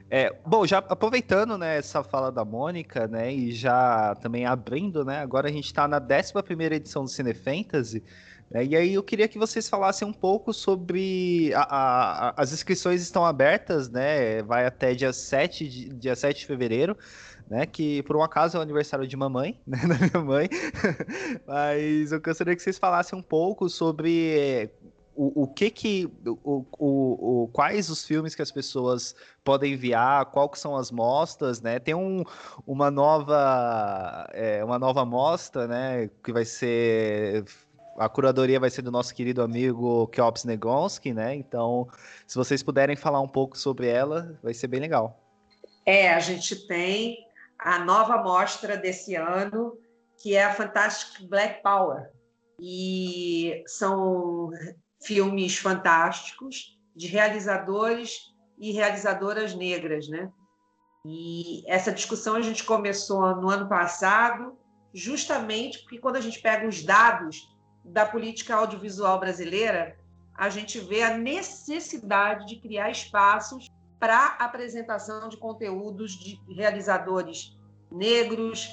[0.10, 5.20] É, bom, já aproveitando né, essa fala da Mônica, né, e já também abrindo, né,
[5.20, 8.04] agora a gente está na 11 edição do Cine Fantasy,
[8.50, 11.52] né, e aí eu queria que vocês falassem um pouco sobre.
[11.56, 16.46] A, a, as inscrições estão abertas, né, vai até dia 7 de, dia 7 de
[16.46, 16.98] fevereiro
[17.50, 17.66] né?
[17.66, 19.80] Que por um acaso é o aniversário de mamãe, né?
[19.80, 20.50] Da minha mãe.
[21.48, 24.70] Mas eu gostaria que vocês falassem um pouco sobre eh,
[25.16, 30.26] o, o que que o, o, o, quais os filmes que as pessoas podem enviar,
[30.28, 31.80] qual que são as mostras, né?
[31.80, 32.24] Tem um,
[32.68, 36.10] uma nova é, uma nova mostra, né?
[36.24, 37.46] Que vai ser
[37.98, 41.34] a curadoria vai ser do nosso querido amigo Kiops Negonski, né?
[41.34, 41.88] Então,
[42.28, 45.22] se vocês puderem falar um pouco sobre ela, vai ser bem legal.
[45.86, 47.25] É, a gente tem
[47.60, 49.78] a nova mostra desse ano,
[50.22, 52.10] que é a Fantastic Black Power.
[52.60, 54.50] E são
[55.04, 60.32] filmes fantásticos de realizadores e realizadoras negras, né?
[61.06, 64.58] E essa discussão a gente começou no ano passado,
[64.94, 69.98] justamente porque quando a gente pega os dados da política audiovisual brasileira,
[70.36, 73.68] a gente vê a necessidade de criar espaços
[74.00, 77.58] para apresentação de conteúdos de realizadores
[77.92, 78.70] negros,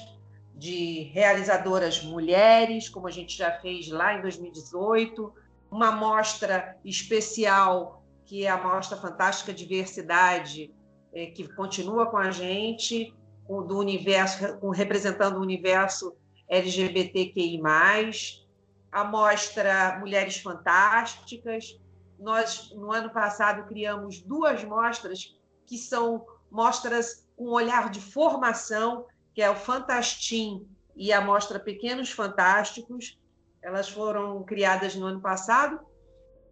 [0.55, 5.33] de realizadoras mulheres, como a gente já fez lá em 2018,
[5.71, 10.73] uma mostra especial que é a mostra Fantástica Diversidade,
[11.13, 13.13] é, que continua com a gente,
[13.47, 16.15] do universo, representando o universo
[16.47, 17.61] LGBTQI+,
[18.91, 21.79] a mostra Mulheres Fantásticas.
[22.19, 29.41] Nós, no ano passado, criamos duas mostras que são mostras com olhar de formação, que
[29.41, 33.19] é o Fantastim e a mostra Pequenos Fantásticos.
[33.61, 35.79] Elas foram criadas no ano passado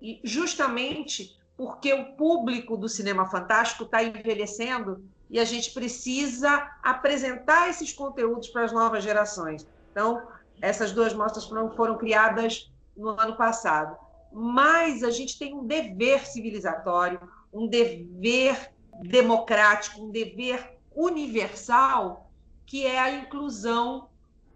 [0.01, 7.69] e justamente porque o público do cinema fantástico está envelhecendo e a gente precisa apresentar
[7.69, 9.67] esses conteúdos para as novas gerações.
[9.91, 10.27] Então,
[10.61, 13.95] essas duas mostras não foram criadas no ano passado.
[14.31, 17.19] Mas a gente tem um dever civilizatório,
[17.51, 18.71] um dever
[19.03, 22.31] democrático, um dever universal,
[22.65, 24.09] que é a inclusão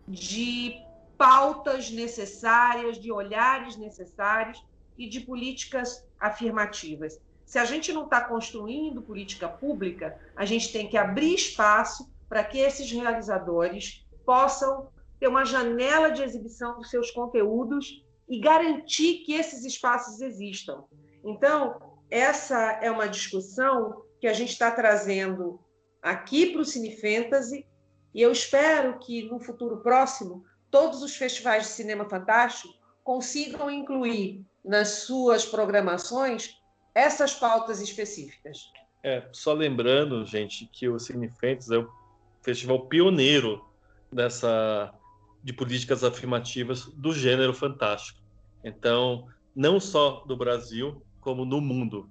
[0.08, 0.76] de
[1.18, 4.64] pautas necessárias, de olhares necessários
[4.98, 7.20] e de políticas afirmativas.
[7.46, 12.44] Se a gente não está construindo política pública, a gente tem que abrir espaço para
[12.44, 19.34] que esses realizadores possam ter uma janela de exibição dos seus conteúdos e garantir que
[19.34, 20.84] esses espaços existam.
[21.24, 25.60] Então, essa é uma discussão que a gente está trazendo
[26.02, 27.66] aqui para o Cine Fantasy
[28.14, 34.44] e eu espero que no futuro próximo todos os festivais de cinema fantástico consigam incluir
[34.64, 36.58] nas suas programações
[36.94, 38.72] essas pautas específicas.
[39.04, 41.90] É, só lembrando, gente, que o Cine Fantasy é o
[42.42, 43.64] festival pioneiro
[44.12, 44.94] dessa
[45.46, 48.20] de políticas afirmativas do gênero fantástico.
[48.64, 52.10] Então, não só do Brasil, como no mundo.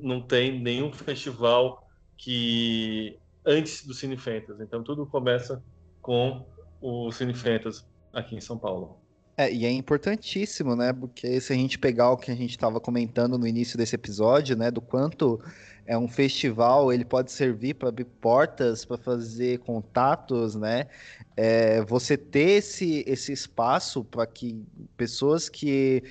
[0.00, 4.62] Não tem nenhum festival que antes do Cine Fantasy.
[4.62, 5.62] Então, tudo começa
[6.00, 6.48] com
[6.80, 7.84] o Cine Fantasy
[8.14, 8.98] aqui em São Paulo.
[9.40, 10.92] É, e é importantíssimo, né?
[10.92, 14.56] Porque se a gente pegar o que a gente estava comentando no início desse episódio,
[14.56, 15.40] né, do quanto
[15.86, 20.88] é um festival, ele pode servir para abrir portas, para fazer contatos, né?
[21.36, 24.60] É, você ter esse, esse espaço para que
[24.96, 26.02] pessoas que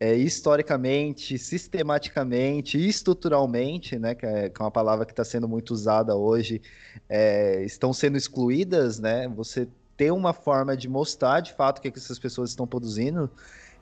[0.00, 5.72] é, historicamente, sistematicamente estruturalmente, né, que é, que é uma palavra que está sendo muito
[5.72, 6.62] usada hoje,
[7.10, 9.28] é, estão sendo excluídas, né?
[9.28, 9.68] Você
[10.00, 13.30] ter uma forma de mostrar de fato o que, é que essas pessoas estão produzindo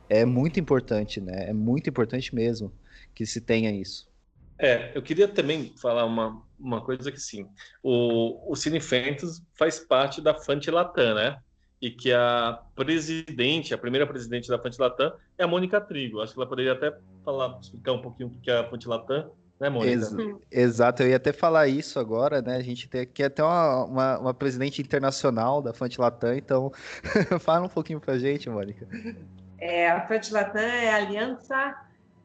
[0.09, 1.49] é muito importante, né?
[1.49, 2.73] É muito importante mesmo
[3.15, 4.09] que se tenha isso.
[4.59, 7.47] É, eu queria também falar uma, uma coisa que sim,
[7.81, 11.39] o, o Cine Fantasy faz parte da Fantilatam, né?
[11.81, 16.21] E que a presidente, a primeira presidente da Fantilatam é a Mônica Trigo.
[16.21, 16.93] Acho que ela poderia até
[17.25, 19.93] falar, explicar um pouquinho o que é a Fantilatam, né, Mônica?
[19.93, 20.15] Ex
[20.51, 22.57] exato, eu ia até falar isso agora, né?
[22.57, 26.73] A gente tem aqui até uma, uma, uma presidente internacional da Fantilatam, então
[27.41, 28.87] fala um pouquinho pra gente, Mônica.
[29.59, 31.77] É, a Fantilatam é a Aliança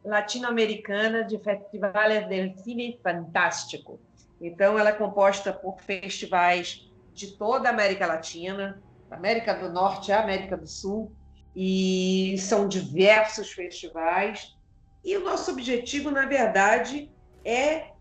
[0.03, 3.99] latino-americana de festivales del cine fantástico.
[4.39, 10.11] Então, ela é composta por festivais de toda a América Latina, América do Norte e
[10.11, 11.15] América do Sul,
[11.55, 14.53] e são diversos festivais.
[15.03, 17.12] E o nosso objetivo, na verdade,
[17.43, 17.91] é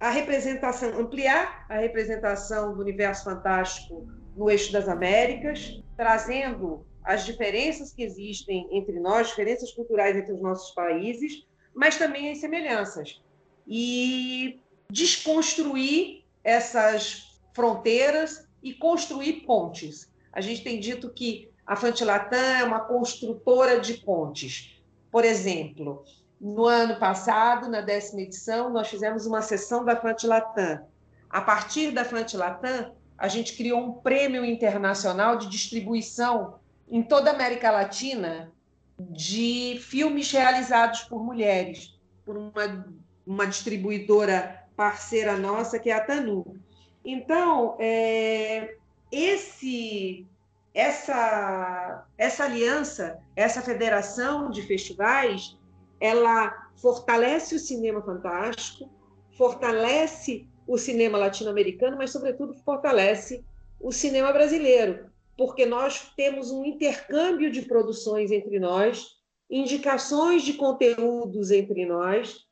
[0.00, 4.06] a representação, ampliar a representação do universo fantástico
[4.36, 10.40] no eixo das Américas, trazendo as diferenças que existem entre nós, diferenças culturais entre os
[10.40, 13.20] nossos países, mas também as semelhanças.
[13.66, 20.10] E desconstruir essas fronteiras e construir pontes.
[20.32, 24.80] A gente tem dito que a Fantilatã é uma construtora de pontes.
[25.10, 26.04] Por exemplo,
[26.40, 30.82] no ano passado, na décima edição, nós fizemos uma sessão da Fantilatã.
[31.28, 36.54] A partir da Fantilatã, a gente criou um prêmio internacional de distribuição
[36.88, 38.52] em toda a América Latina
[38.98, 42.86] de filmes realizados por mulheres, por uma,
[43.26, 46.56] uma distribuidora parceira nossa, que é a Tanu.
[47.04, 48.76] Então, é,
[49.10, 50.24] esse,
[50.72, 55.57] essa, essa aliança, essa federação de festivais,
[56.00, 58.90] ela fortalece o cinema fantástico,
[59.36, 63.44] fortalece o cinema latino-americano, mas, sobretudo, fortalece
[63.80, 69.16] o cinema brasileiro, porque nós temos um intercâmbio de produções entre nós,
[69.48, 72.44] indicações de conteúdos entre nós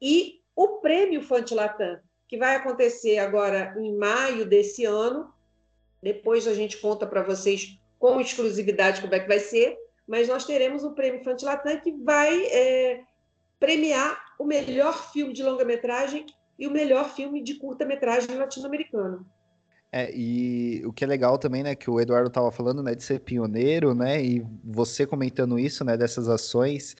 [0.00, 5.32] e o prêmio Fantilatam, que vai acontecer agora em maio desse ano.
[6.02, 10.44] Depois a gente conta para vocês com exclusividade como é que vai ser, mas nós
[10.44, 13.00] teremos o prêmio Fantilatam que vai é,
[13.58, 16.26] premiar o melhor filme de longa-metragem
[16.58, 19.26] e o melhor filme de curta-metragem latino-americano.
[19.90, 23.04] É, e o que é legal também, né, que o Eduardo estava falando, né, de
[23.04, 26.96] ser pioneiro, né, e você comentando isso, né, dessas ações,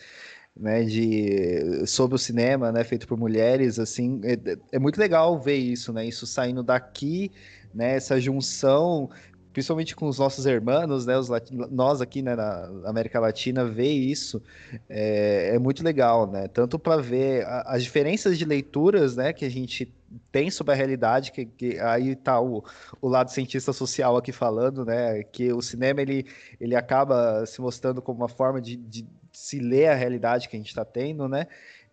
[0.56, 4.38] né, de sobre o cinema, né, feito por mulheres, assim, é,
[4.70, 7.32] é muito legal ver isso, né, isso saindo daqui,
[7.74, 9.10] né, essa junção
[9.54, 11.28] principalmente com os nossos irmãos, né, os
[11.70, 14.42] nós aqui né, na América Latina, ver isso
[14.88, 16.48] é, é muito legal, né?
[16.48, 19.94] Tanto para ver a, as diferenças de leituras, né, que a gente
[20.32, 22.64] tem sobre a realidade, que, que aí está o,
[23.00, 26.26] o lado cientista social aqui falando, né, que o cinema ele,
[26.60, 30.58] ele acaba se mostrando como uma forma de, de se ler a realidade que a
[30.58, 31.46] gente está tendo, né?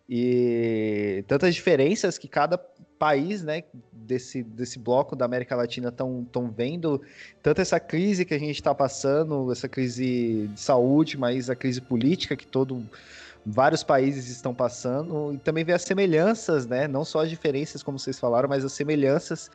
[0.08, 2.58] E tantas diferenças que cada
[3.02, 7.02] país, né, desse, desse bloco da América Latina estão vendo,
[7.42, 11.80] tanto essa crise que a gente está passando, essa crise de saúde, mas a crise
[11.80, 12.88] política que todo
[13.44, 17.98] vários países estão passando, e também ver as semelhanças, né, não só as diferenças, como
[17.98, 19.50] vocês falaram, mas as semelhanças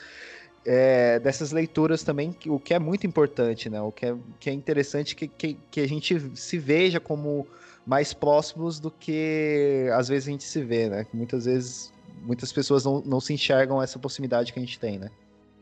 [0.65, 4.53] é, dessas leituras também, o que é muito importante, né, o que é, que é
[4.53, 7.47] interessante que, que, que a gente se veja como
[7.85, 11.07] mais próximos do que às vezes a gente se vê, né?
[11.13, 15.09] Muitas vezes muitas pessoas não, não se enxergam essa proximidade que a gente tem, né?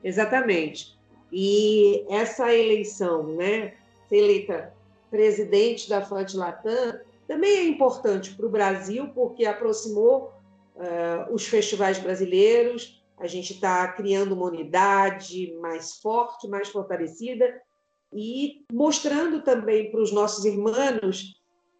[0.04, 0.98] Exatamente.
[1.32, 3.74] E essa eleição, né?
[4.08, 4.74] Ser eleita
[5.10, 10.32] presidente da FANT Latam também é importante para o Brasil, porque aproximou
[10.76, 17.62] uh, os festivais brasileiros, a gente está criando uma unidade mais forte, mais fortalecida,
[18.14, 21.34] e mostrando também para os nossos irmãos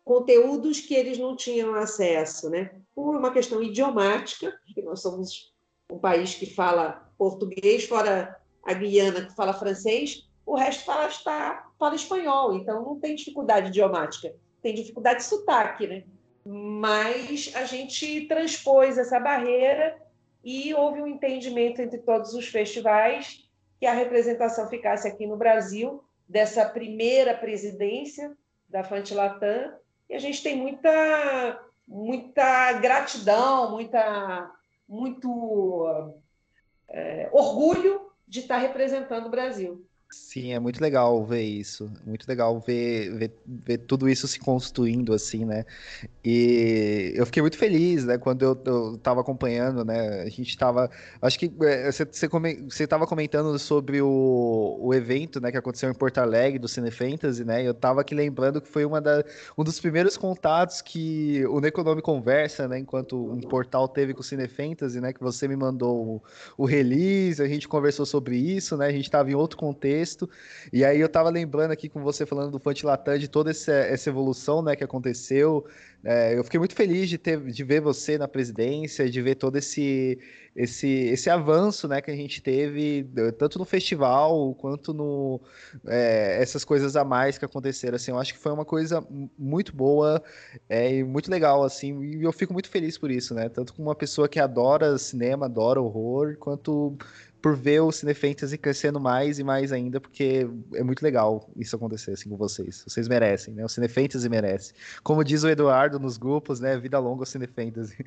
[0.06, 2.70] conteúdos que eles não tinham acesso, né?
[2.94, 5.52] Por uma questão idiomática, que nós somos
[5.92, 11.68] um país que fala português, fora a Guiana que fala francês, o resto fala, está,
[11.80, 16.04] fala espanhol, então não tem dificuldade idiomática, tem dificuldade de sotaque, né?
[16.46, 20.00] Mas a gente transpôs essa barreira
[20.44, 26.04] e houve um entendimento entre todos os festivais que a representação ficasse aqui no Brasil
[26.30, 28.38] dessa primeira presidência
[28.70, 29.74] da Fantilatam
[30.10, 34.52] e a gente tem muita, muita gratidão, muita,
[34.88, 36.12] muito
[36.90, 39.86] é, orgulho de estar representando o Brasil.
[40.12, 41.92] Sim, é muito legal ver isso.
[42.06, 45.66] Muito legal ver, ver, ver tudo isso se construindo, assim, né?
[46.24, 48.18] E eu fiquei muito feliz, né?
[48.18, 50.22] Quando eu, eu tava acompanhando, né?
[50.24, 50.90] A gente tava.
[51.22, 55.52] Acho que é, você, você, você tava comentando sobre o, o evento, né?
[55.52, 57.64] Que aconteceu em Porto Alegre, do Cine Fantasy, né?
[57.68, 59.24] Eu tava aqui lembrando que foi uma da,
[59.58, 62.80] um dos primeiros contatos que o Necronome conversa, né?
[62.80, 65.14] Enquanto um portal teve com o Cine Fantasy, né?
[65.14, 66.18] Que você me mandou
[66.58, 68.88] o, o release, a gente conversou sobre isso, né?
[68.88, 70.05] A gente tava em outro contexto
[70.72, 73.72] E aí eu tava lembrando aqui com você falando do Fonte Latam, de toda essa,
[73.72, 75.66] essa evolução né, que aconteceu.
[76.04, 79.56] É, eu fiquei muito feliz de, ter, de ver você na presidência, de ver todo
[79.58, 80.20] esse,
[80.56, 85.42] esse, esse avanço né, que a gente teve, tanto no festival quanto no
[85.88, 87.96] é, essas coisas a mais que aconteceram.
[87.96, 89.06] Assim, eu acho que foi uma coisa
[89.38, 90.22] muito boa
[90.70, 93.50] é, e muito legal, assim, e eu fico muito feliz por isso, né?
[93.50, 96.96] Tanto com uma pessoa que adora cinema, adora horror, quanto
[97.46, 101.76] por ver o Cine Fantasy crescendo mais e mais ainda, porque é muito legal isso
[101.76, 102.84] acontecer assim com vocês.
[102.88, 103.64] Vocês merecem, né?
[103.64, 104.74] O Cine Fantasy merece.
[105.04, 106.76] Como diz o Eduardo nos grupos, né?
[106.76, 107.98] Vida longa o Cine Fantasy.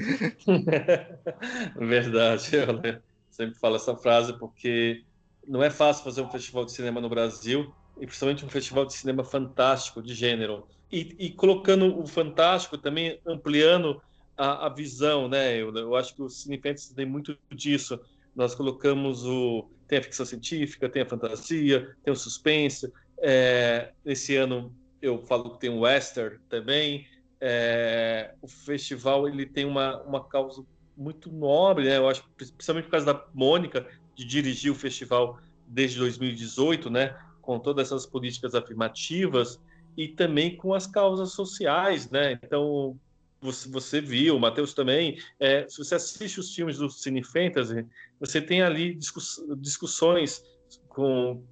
[1.78, 5.04] Verdade, eu sempre falo essa frase porque
[5.46, 8.94] não é fácil fazer um festival de cinema no Brasil, e principalmente um festival de
[8.94, 10.66] cinema fantástico, de gênero.
[10.90, 14.02] E, e colocando o fantástico também, ampliando
[14.36, 15.54] a, a visão, né?
[15.54, 18.00] Eu, eu, acho que o Cine Fantasy tem muito disso
[18.38, 22.92] nós colocamos o tem a ficção científica, tem a fantasia, tem o suspense.
[23.20, 24.72] É, esse ano
[25.02, 27.04] eu falo que tem o western também.
[27.40, 30.64] É, o festival ele tem uma, uma causa
[30.96, 31.96] muito nobre, né?
[31.96, 33.84] Eu acho, principalmente por causa da Mônica
[34.14, 37.18] de dirigir o festival desde 2018, né?
[37.42, 39.60] Com todas essas políticas afirmativas
[39.96, 42.38] e também com as causas sociais, né?
[42.40, 42.96] Então
[43.40, 47.86] você, você viu, o Matheus também, é, se você assiste os filmes do Cine Fantasy,
[48.18, 50.42] você tem ali discuss, discussões
[50.88, 51.42] com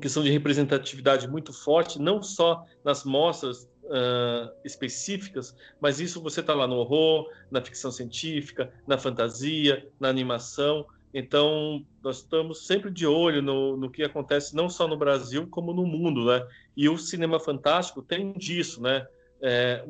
[0.00, 6.54] questão de representatividade muito forte, não só nas mostras uh, específicas, mas isso você está
[6.54, 10.86] lá no horror, na ficção científica, na fantasia, na animação.
[11.12, 15.72] Então, nós estamos sempre de olho no, no que acontece não só no Brasil, como
[15.72, 16.46] no mundo, né?
[16.76, 19.06] E o cinema fantástico tem disso, né?
[19.40, 19.84] É,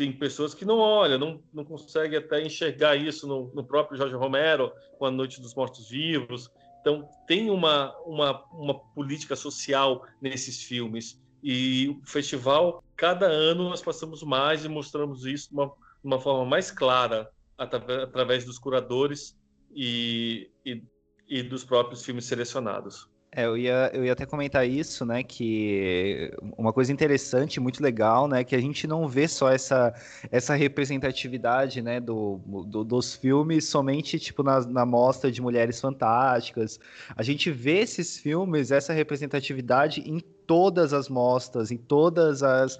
[0.00, 4.14] tem pessoas que não olham, não, não conseguem até enxergar isso no, no próprio Jorge
[4.14, 6.50] Romero, com A Noite dos Mortos-Vivos.
[6.80, 11.20] Então, tem uma, uma, uma política social nesses filmes.
[11.42, 15.70] E o festival, cada ano, nós passamos mais e mostramos isso de uma,
[16.02, 19.38] uma forma mais clara, através dos curadores
[19.70, 20.82] e, e,
[21.28, 23.06] e dos próprios filmes selecionados.
[23.32, 25.22] É, eu ia, eu ia até comentar isso, né?
[25.22, 28.42] Que uma coisa interessante, muito legal, né?
[28.42, 29.94] Que a gente não vê só essa,
[30.32, 32.00] essa representatividade, né?
[32.00, 36.80] Do, do dos filmes somente, tipo, na, na mostra de Mulheres Fantásticas.
[37.14, 40.20] A gente vê esses filmes, essa representatividade em
[40.50, 42.76] todas as mostras, em todas as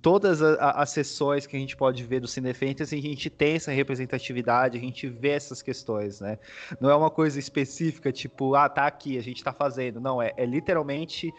[0.00, 3.70] todas as, as sessões que a gente pode ver do Cinefentes, a gente tem essa
[3.70, 6.38] representatividade, a gente vê essas questões, né?
[6.80, 10.00] Não é uma coisa específica, tipo, ah, tá aqui, a gente tá fazendo.
[10.00, 11.30] Não, é, é literalmente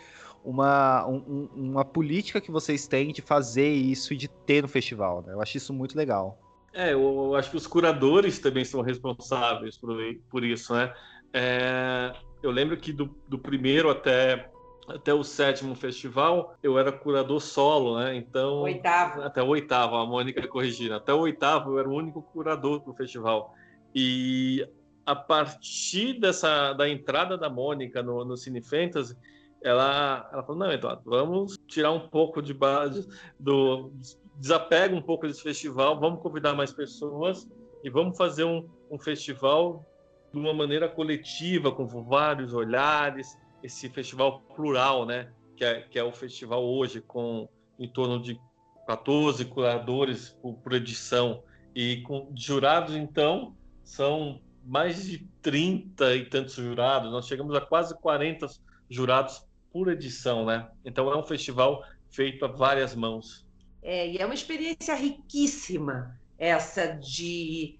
[0.45, 5.23] uma, um, uma política que vocês têm de fazer isso e de ter no festival,
[5.25, 5.33] né?
[5.33, 6.37] Eu acho isso muito legal.
[6.71, 9.97] É, eu acho que os curadores também são responsáveis por,
[10.29, 10.93] por isso, né?
[11.33, 12.13] É,
[12.43, 14.52] eu lembro que do, do primeiro até
[14.87, 18.15] até o sétimo festival, eu era curador solo, né?
[18.15, 18.61] Então.
[18.61, 19.21] Oitavo.
[19.21, 20.93] Até o oitavo, a Mônica corrigindo.
[20.93, 23.55] Até o oitavo, eu era o único curador do festival.
[23.95, 24.67] E
[25.05, 29.15] a partir dessa da entrada da Mônica no, no Cine Fantasy,
[29.61, 33.07] ela, ela falou: não, Eduardo, vamos tirar um pouco de base
[33.39, 33.91] do.
[34.35, 37.47] Desapega um pouco desse festival, vamos convidar mais pessoas
[37.83, 39.85] e vamos fazer um, um festival
[40.33, 45.31] de uma maneira coletiva, com vários olhares, esse festival plural, né?
[45.55, 47.47] Que é, que é o festival hoje com
[47.79, 48.39] em torno de
[48.85, 51.43] 14 curadores por, por edição
[51.73, 57.11] e com jurados então são mais de 30 e tantos jurados.
[57.11, 58.47] Nós chegamos a quase 40
[58.89, 60.69] jurados por edição, né?
[60.85, 63.45] Então é um festival feito a várias mãos.
[63.81, 67.79] É, e é uma experiência riquíssima essa de,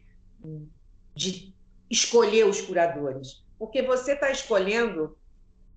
[1.15, 1.53] de
[1.89, 5.17] escolher os curadores, porque você está escolhendo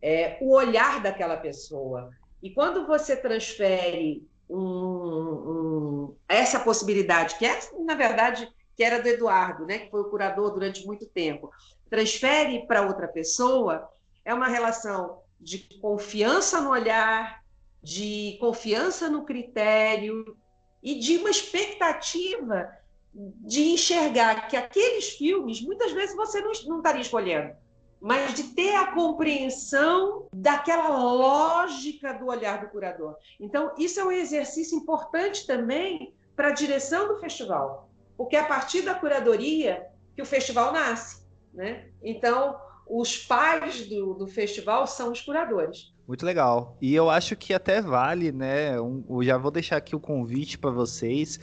[0.00, 2.10] é, o olhar daquela pessoa.
[2.42, 9.08] E quando você transfere um, um, essa possibilidade, que é, na verdade, que era do
[9.08, 11.50] Eduardo, né, que foi o curador durante muito tempo,
[11.88, 13.88] transfere para outra pessoa,
[14.24, 17.42] é uma relação de confiança no olhar,
[17.82, 20.36] de confiança no critério
[20.82, 22.70] e de uma expectativa
[23.14, 27.56] de enxergar que aqueles filmes, muitas vezes você não, não estaria escolhendo
[28.00, 33.16] mas de ter a compreensão daquela lógica do olhar do curador.
[33.40, 38.46] Então, isso é um exercício importante também para a direção do festival, porque é a
[38.46, 41.26] partir da curadoria que o festival nasce.
[41.52, 41.88] Né?
[42.02, 45.95] Então, os pais do, do festival são os curadores.
[46.06, 46.76] Muito legal.
[46.80, 48.80] E eu acho que até vale, né?
[48.80, 51.40] Um, eu já vou deixar aqui o convite para vocês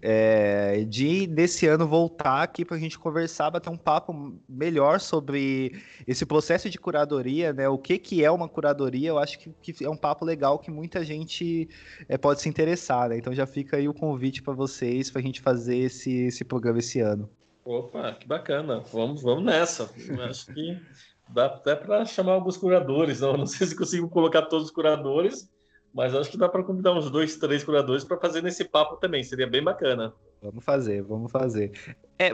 [0.00, 5.82] é, de nesse ano voltar aqui para a gente conversar, bater um papo melhor sobre
[6.06, 7.68] esse processo de curadoria, né?
[7.68, 9.10] O que, que é uma curadoria?
[9.10, 11.68] Eu acho que, que é um papo legal que muita gente
[12.08, 13.18] é, pode se interessar, né?
[13.18, 16.78] Então já fica aí o convite para vocês para a gente fazer esse, esse programa
[16.78, 17.28] esse ano.
[17.62, 18.80] Opa, que bacana.
[18.90, 19.90] Vamos, vamos nessa.
[20.08, 20.80] Eu acho que
[21.28, 23.20] dá até para chamar alguns curadores.
[23.20, 25.50] Não, não sei se consigo colocar todos os curadores,
[25.92, 29.22] mas acho que dá para convidar uns dois, três curadores para fazer nesse papo também.
[29.22, 30.12] Seria bem bacana.
[30.40, 31.72] Vamos fazer, vamos fazer.
[32.18, 32.30] É,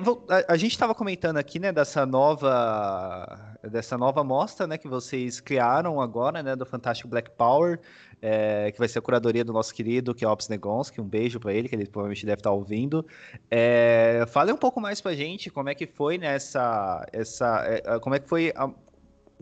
[0.47, 6.01] a, gente estava comentando aqui, né, dessa nova, dessa nova mostra, né, que vocês criaram
[6.01, 7.81] agora, né, do Fantástico Black Power,
[8.21, 11.01] é, que vai ser a curadoria do nosso querido Keops Negonski.
[11.01, 13.07] Um beijo para ele, que ele provavelmente deve estar tá ouvindo.
[13.51, 17.99] É, fale um pouco mais para a gente como é que foi nessa, essa, é,
[18.01, 18.71] como é que foi a,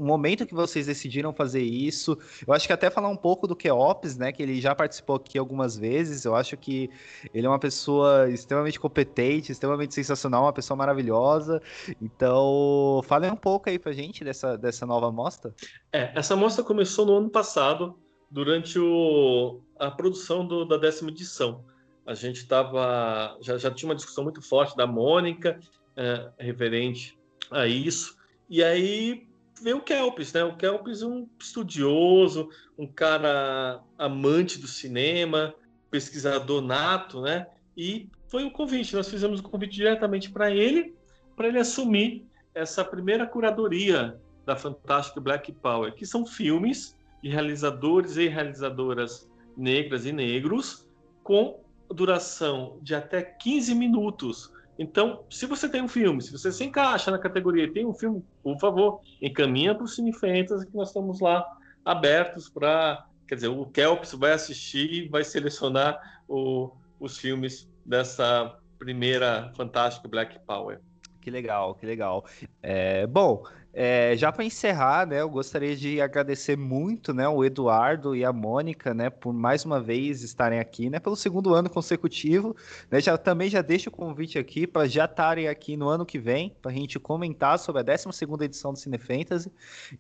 [0.03, 2.19] o momento que vocês decidiram fazer isso.
[2.45, 4.33] Eu acho que até falar um pouco do Keops, né?
[4.33, 6.25] Que ele já participou aqui algumas vezes.
[6.25, 6.91] Eu acho que
[7.33, 11.63] ele é uma pessoa extremamente competente, extremamente sensacional, uma pessoa maravilhosa.
[12.01, 15.55] Então, falem um pouco aí pra gente dessa, dessa nova mostra.
[15.93, 17.97] É, essa mostra começou no ano passado,
[18.29, 21.65] durante o, a produção do, da décima edição.
[22.05, 23.37] A gente estava.
[23.41, 25.61] Já, já tinha uma discussão muito forte da Mônica,
[25.97, 27.17] é, referente
[27.53, 28.17] a isso.
[28.51, 29.31] E aí
[29.63, 30.45] ver o Kelps, né?
[30.45, 35.55] O Kelps é um estudioso, um cara amante do cinema,
[35.91, 37.47] pesquisador nato, né?
[37.77, 40.95] E foi o um convite, nós fizemos o um convite diretamente para ele,
[41.37, 48.17] para ele assumir essa primeira curadoria da Fantastic Black Power, que são filmes de realizadores
[48.17, 50.89] e realizadoras negras e negros
[51.23, 54.52] com duração de até 15 minutos.
[54.79, 57.93] Então, se você tem um filme, se você se encaixa na categoria e tem um
[57.93, 61.47] filme, por favor, encaminha para o Cine Fantasy, que nós estamos lá
[61.85, 63.07] abertos para.
[63.29, 66.71] Quer dizer, o Kelps vai assistir e vai selecionar o,
[67.01, 70.81] os filmes dessa primeira fantástica Black Power.
[71.21, 72.25] Que legal, que legal.
[72.61, 73.45] É, bom,
[73.75, 78.33] é, já para encerrar, né, eu gostaria de agradecer muito, né, o Eduardo e a
[78.33, 82.55] Mônica, né, por mais uma vez estarem aqui, né, pelo segundo ano consecutivo.
[82.91, 86.19] Né, já também já deixo o convite aqui para já estarem aqui no ano que
[86.19, 89.51] vem para a gente comentar sobre a 12 segunda edição do Cine Fantasy.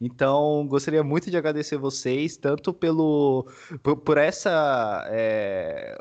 [0.00, 3.46] Então, gostaria muito de agradecer vocês tanto pelo
[3.82, 5.96] por, por essa é,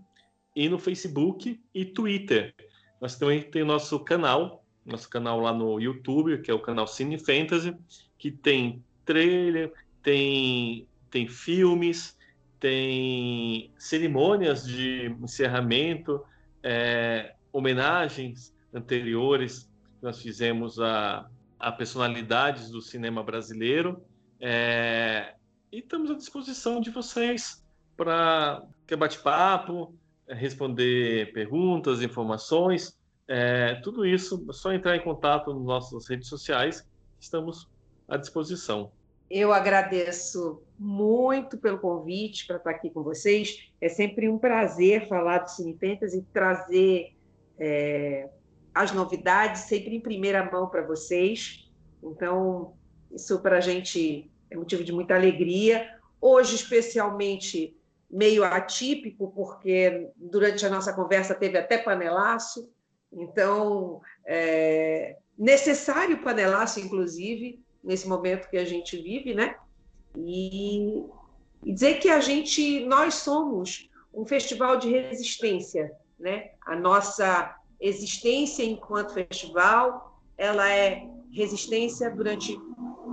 [0.56, 2.54] e no Facebook e Twitter.
[3.02, 6.88] Nós também tem o nosso canal, nosso canal lá no YouTube, que é o canal
[6.88, 7.76] Cine Fantasy,
[8.18, 12.18] que tem trailer, tem, tem filmes,
[12.60, 16.24] tem cerimônias de encerramento,
[16.62, 21.30] é, homenagens anteriores que nós fizemos a,
[21.60, 24.04] a personalidades do cinema brasileiro
[24.46, 25.36] é,
[25.72, 27.64] e estamos à disposição de vocês
[27.96, 29.98] para ter bate-papo,
[30.28, 32.98] responder perguntas, informações,
[33.28, 36.88] é, tudo isso, é só entrar em contato nas nossas redes sociais,
[37.20, 37.70] estamos
[38.08, 38.92] à disposição.
[39.30, 43.72] Eu agradeço muito pelo convite para estar aqui com vocês.
[43.82, 47.16] É sempre um prazer falar do Cinepentas e trazer
[47.58, 48.30] é,
[48.76, 51.72] as novidades sempre em primeira mão para vocês.
[52.04, 52.74] Então,
[53.12, 55.98] isso para a gente é motivo de muita alegria.
[56.22, 57.76] Hoje, especialmente,
[58.14, 62.70] meio atípico, porque durante a nossa conversa teve até panelaço,
[63.12, 69.56] então, é necessário panelaço, inclusive, nesse momento que a gente vive, né?
[70.16, 71.04] E,
[71.64, 76.52] e dizer que a gente, nós somos um festival de resistência, né?
[76.66, 82.60] A nossa existência enquanto festival, ela é resistência durante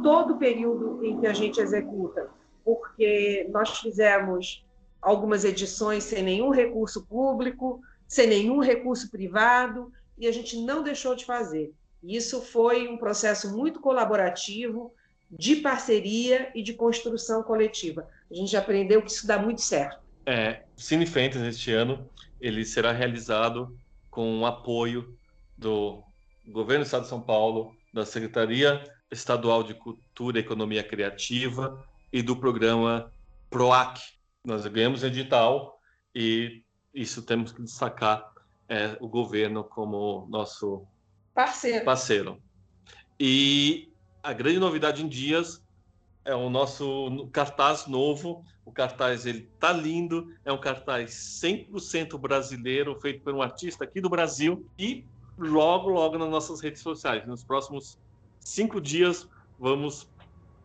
[0.02, 2.30] todo o período em que a gente executa,
[2.64, 4.64] porque nós fizemos
[5.00, 11.14] algumas edições sem nenhum recurso público, sem nenhum recurso privado, e a gente não deixou
[11.14, 11.72] de fazer.
[12.02, 14.92] Isso foi um processo muito colaborativo,
[15.30, 18.08] de parceria e de construção coletiva.
[18.30, 20.00] A gente aprendeu que isso dá muito certo.
[20.26, 22.08] É, Cine Fantasy este ano
[22.40, 23.76] ele será realizado
[24.10, 25.16] com o apoio
[25.56, 26.02] do
[26.48, 32.22] Governo do Estado de São Paulo, da Secretaria Estadual de Cultura e Economia Criativa e
[32.22, 33.12] do programa
[33.50, 34.00] PROAC.
[34.44, 35.78] Nós ganhamos edital
[36.14, 36.62] e
[36.94, 38.32] isso temos que destacar
[38.68, 40.86] é, o governo como nosso
[41.34, 41.84] parceiro.
[41.84, 42.42] parceiro.
[43.18, 45.62] E a grande novidade em dias
[46.24, 48.42] é o nosso cartaz novo.
[48.64, 51.10] O cartaz ele tá lindo, é um cartaz
[51.42, 55.04] 100% brasileiro, feito por um artista aqui do Brasil e
[55.36, 57.26] logo, logo nas nossas redes sociais.
[57.26, 57.98] Nos próximos
[58.38, 59.28] cinco dias
[59.58, 60.09] vamos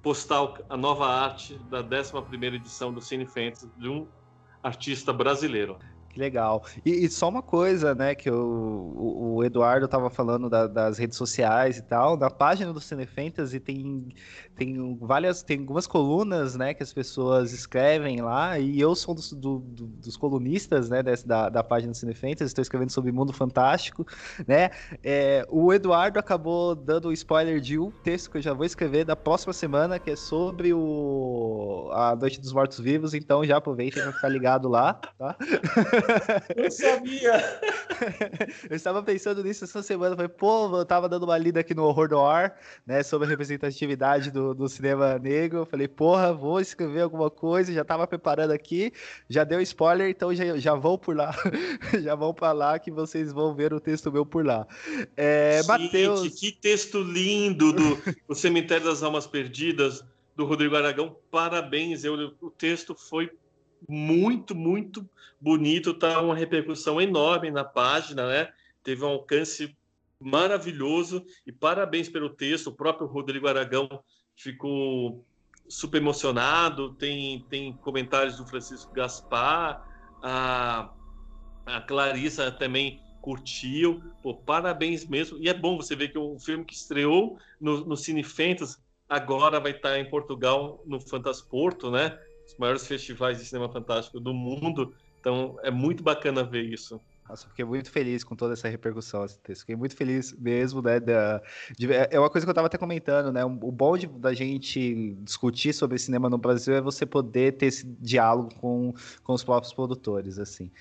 [0.05, 4.07] postar a nova arte da 11ª edição do Cine Fantasy de um
[4.61, 5.79] artista brasileiro.
[6.15, 6.63] Que legal.
[6.85, 11.17] E, e, só uma coisa, né, que o, o Eduardo estava falando da, das redes
[11.17, 14.07] sociais e tal, na página do Cine Fantasy tem,
[14.55, 19.33] tem várias, tem algumas colunas, né, que as pessoas escrevem lá, e eu sou dos,
[19.33, 23.11] do, do, dos colunistas, né, dessa, da, da página do Cine Fantasy, estou escrevendo sobre
[23.11, 24.07] Mundo Fantástico,
[24.47, 24.69] né,
[25.03, 29.03] é, o Eduardo acabou dando o spoiler de um texto que eu já vou escrever
[29.03, 34.01] da próxima semana, que é sobre o, a Noite dos Mortos Vivos, então já aproveitem
[34.01, 35.35] para ficar ligado lá, tá?
[36.55, 37.61] Eu sabia!
[38.69, 40.15] eu estava pensando nisso essa semana.
[40.15, 43.29] Falei, pô, eu tava dando uma lida aqui no Horror do Ar, né, sobre a
[43.29, 45.65] representatividade do, do cinema negro.
[45.65, 47.73] Falei, porra, vou escrever alguma coisa.
[47.73, 48.91] Já tava preparando aqui,
[49.29, 51.35] já deu spoiler, então já, já vão por lá.
[52.01, 54.67] já vão para lá que vocês vão ver o texto meu por lá.
[55.15, 56.39] É, Mateus...
[56.39, 57.97] que texto lindo do
[58.27, 60.03] O Cemitério das Almas Perdidas,
[60.35, 61.15] do Rodrigo Aragão.
[61.31, 63.31] Parabéns, eu, o texto foi
[63.87, 65.07] muito, muito
[65.39, 68.53] bonito, tá uma repercussão enorme na página, né?
[68.83, 69.75] Teve um alcance
[70.19, 72.67] maravilhoso e parabéns pelo texto.
[72.67, 73.87] O próprio Rodrigo Aragão
[74.35, 75.25] ficou
[75.67, 76.93] super emocionado.
[76.93, 79.85] Tem, tem comentários do Francisco Gaspar,
[80.21, 80.91] a,
[81.65, 84.01] a Clarissa também curtiu.
[84.21, 85.37] Pô, parabéns mesmo.
[85.39, 89.59] E é bom você ver que um filme que estreou no, no Cine Fentas agora
[89.59, 92.17] vai estar em Portugal no Fantasporto, né?
[92.45, 94.93] Os maiores festivais de cinema fantástico do mundo.
[95.19, 96.99] Então é muito bacana ver isso.
[97.27, 99.61] Nossa, fiquei muito feliz com toda essa repercussão esse texto.
[99.61, 100.99] Fiquei muito feliz mesmo, né?
[100.99, 101.41] Da,
[101.75, 103.43] de, é uma coisa que eu estava até comentando, né?
[103.43, 107.83] O bom de, da gente discutir sobre cinema no Brasil é você poder ter esse
[107.99, 108.93] diálogo com,
[109.23, 110.71] com os próprios produtores, assim.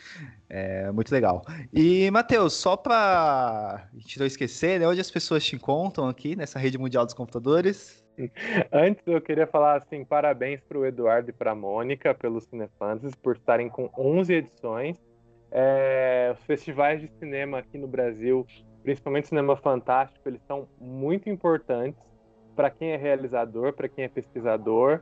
[0.50, 1.42] É muito legal.
[1.72, 4.86] E, Matheus, só para a gente não esquecer, né?
[4.86, 8.03] Onde as pessoas te encontram aqui nessa rede mundial dos computadores?
[8.72, 13.16] Antes eu queria falar assim, parabéns para o Eduardo e para a Mônica pelos Cinefantasy
[13.16, 14.96] por estarem com 11 edições.
[15.50, 18.46] É, os festivais de cinema aqui no Brasil,
[18.82, 22.02] principalmente cinema fantástico, eles são muito importantes
[22.54, 25.00] para quem é realizador, para quem é pesquisador,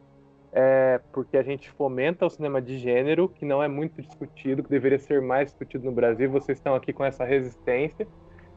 [0.52, 4.68] é, porque a gente fomenta o cinema de gênero, que não é muito discutido, que
[4.68, 6.30] deveria ser mais discutido no Brasil.
[6.30, 8.06] Vocês estão aqui com essa resistência.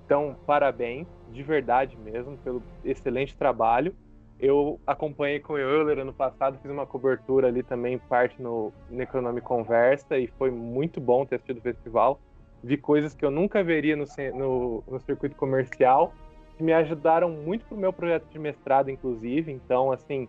[0.05, 3.95] Então, parabéns, de verdade mesmo, pelo excelente trabalho.
[4.39, 9.39] Eu acompanhei com o Euler ano passado, fiz uma cobertura ali também, parte no Necronome
[9.39, 12.19] Conversa, e foi muito bom ter assistido o festival.
[12.61, 16.13] Vi coisas que eu nunca veria no, no, no circuito comercial,
[16.57, 19.51] que me ajudaram muito pro meu projeto de mestrado, inclusive.
[19.51, 20.27] Então, assim,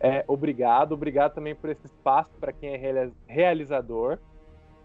[0.00, 0.92] é, obrigado.
[0.92, 4.18] Obrigado também por esse espaço para quem é realizador.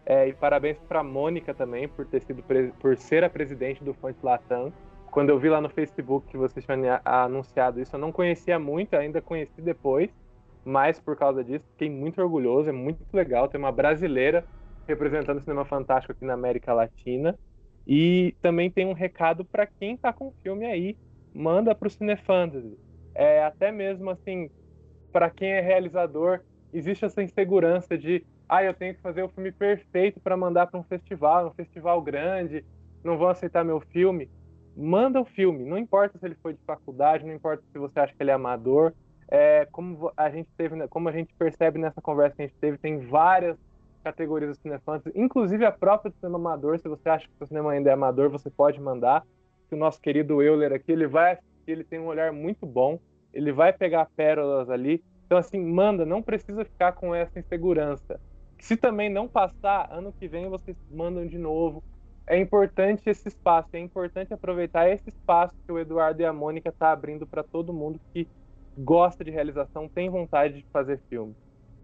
[0.05, 2.43] É, e parabéns para a Mônica também por ter sido
[2.79, 4.73] por ser a presidente do Fonte Latam
[5.11, 8.95] quando eu vi lá no Facebook que vocês tinham anunciado isso, eu não conhecia muito,
[8.95, 10.09] ainda conheci depois,
[10.63, 14.45] mas por causa disso fiquei muito orgulhoso, é muito legal ter uma brasileira
[14.87, 17.37] representando o cinema fantástico aqui na América Latina.
[17.85, 20.95] E também tem um recado para quem está com o filme aí,
[21.33, 22.77] manda para o Cinefantasy.
[23.13, 24.49] É, até mesmo assim,
[25.11, 26.39] para quem é realizador,
[26.71, 30.79] existe essa insegurança de, ah, eu tenho que fazer o filme perfeito para mandar para
[30.79, 32.63] um festival, um festival grande,
[33.03, 34.29] não vão aceitar meu filme
[34.75, 38.13] manda o filme, não importa se ele foi de faculdade, não importa se você acha
[38.13, 38.93] que ele é amador,
[39.27, 42.77] é, como a gente teve, como a gente percebe nessa conversa que a gente teve,
[42.77, 43.57] tem várias
[44.03, 47.71] categorias do Cinefantasy, inclusive a própria do cinema amador, se você acha que o cinema
[47.71, 49.23] ainda é amador, você pode mandar,
[49.69, 52.99] que o nosso querido Euler aqui, ele vai ele tem um olhar muito bom,
[53.33, 58.19] ele vai pegar pérolas ali, então assim, manda, não precisa ficar com essa insegurança.
[58.59, 61.83] Se também não passar, ano que vem vocês mandam de novo,
[62.27, 66.69] é importante esse espaço, é importante aproveitar esse espaço que o Eduardo e a Mônica
[66.69, 68.27] estão tá abrindo para todo mundo que
[68.77, 71.35] gosta de realização, tem vontade de fazer filme.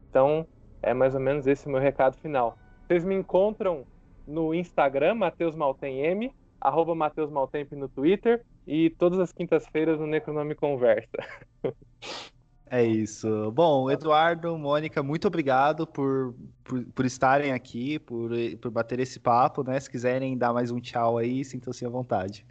[0.10, 0.48] Então,
[0.82, 2.58] é mais ou menos esse o meu recado final.
[2.86, 3.86] Vocês me encontram
[4.26, 11.18] no Instagram, Matheus Maltem arroba Matheus no Twitter e todas as quintas-feiras no Necronome Conversa.
[12.70, 13.51] É isso.
[13.51, 19.63] Bom, Eduardo, Mônica, muito obrigado por, por, por, estarem aqui, por, por bater esse papo,
[19.63, 19.80] né?
[19.80, 22.45] Se quiserem dar mais um tchau aí, sintam-se à vontade.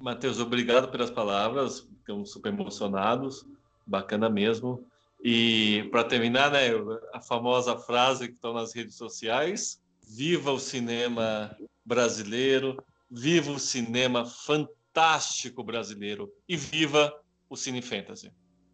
[0.00, 3.46] Matheus, obrigado pelas palavras, estamos super emocionados,
[3.86, 4.84] bacana mesmo.
[5.24, 6.68] E para terminar, né,
[7.14, 12.76] a famosa frase que está nas redes sociais: viva o cinema brasileiro,
[13.10, 17.14] viva o cinema fantástico brasileiro e viva
[17.48, 18.32] o Cine Fantasy.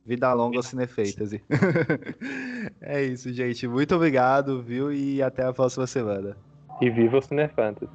[0.08, 1.32] Vida longa ao Cinefeitas.
[2.80, 3.68] é isso, gente.
[3.68, 4.90] Muito obrigado, viu?
[4.90, 6.34] E até a próxima semana.
[6.80, 7.92] E viva o Cinefantasy.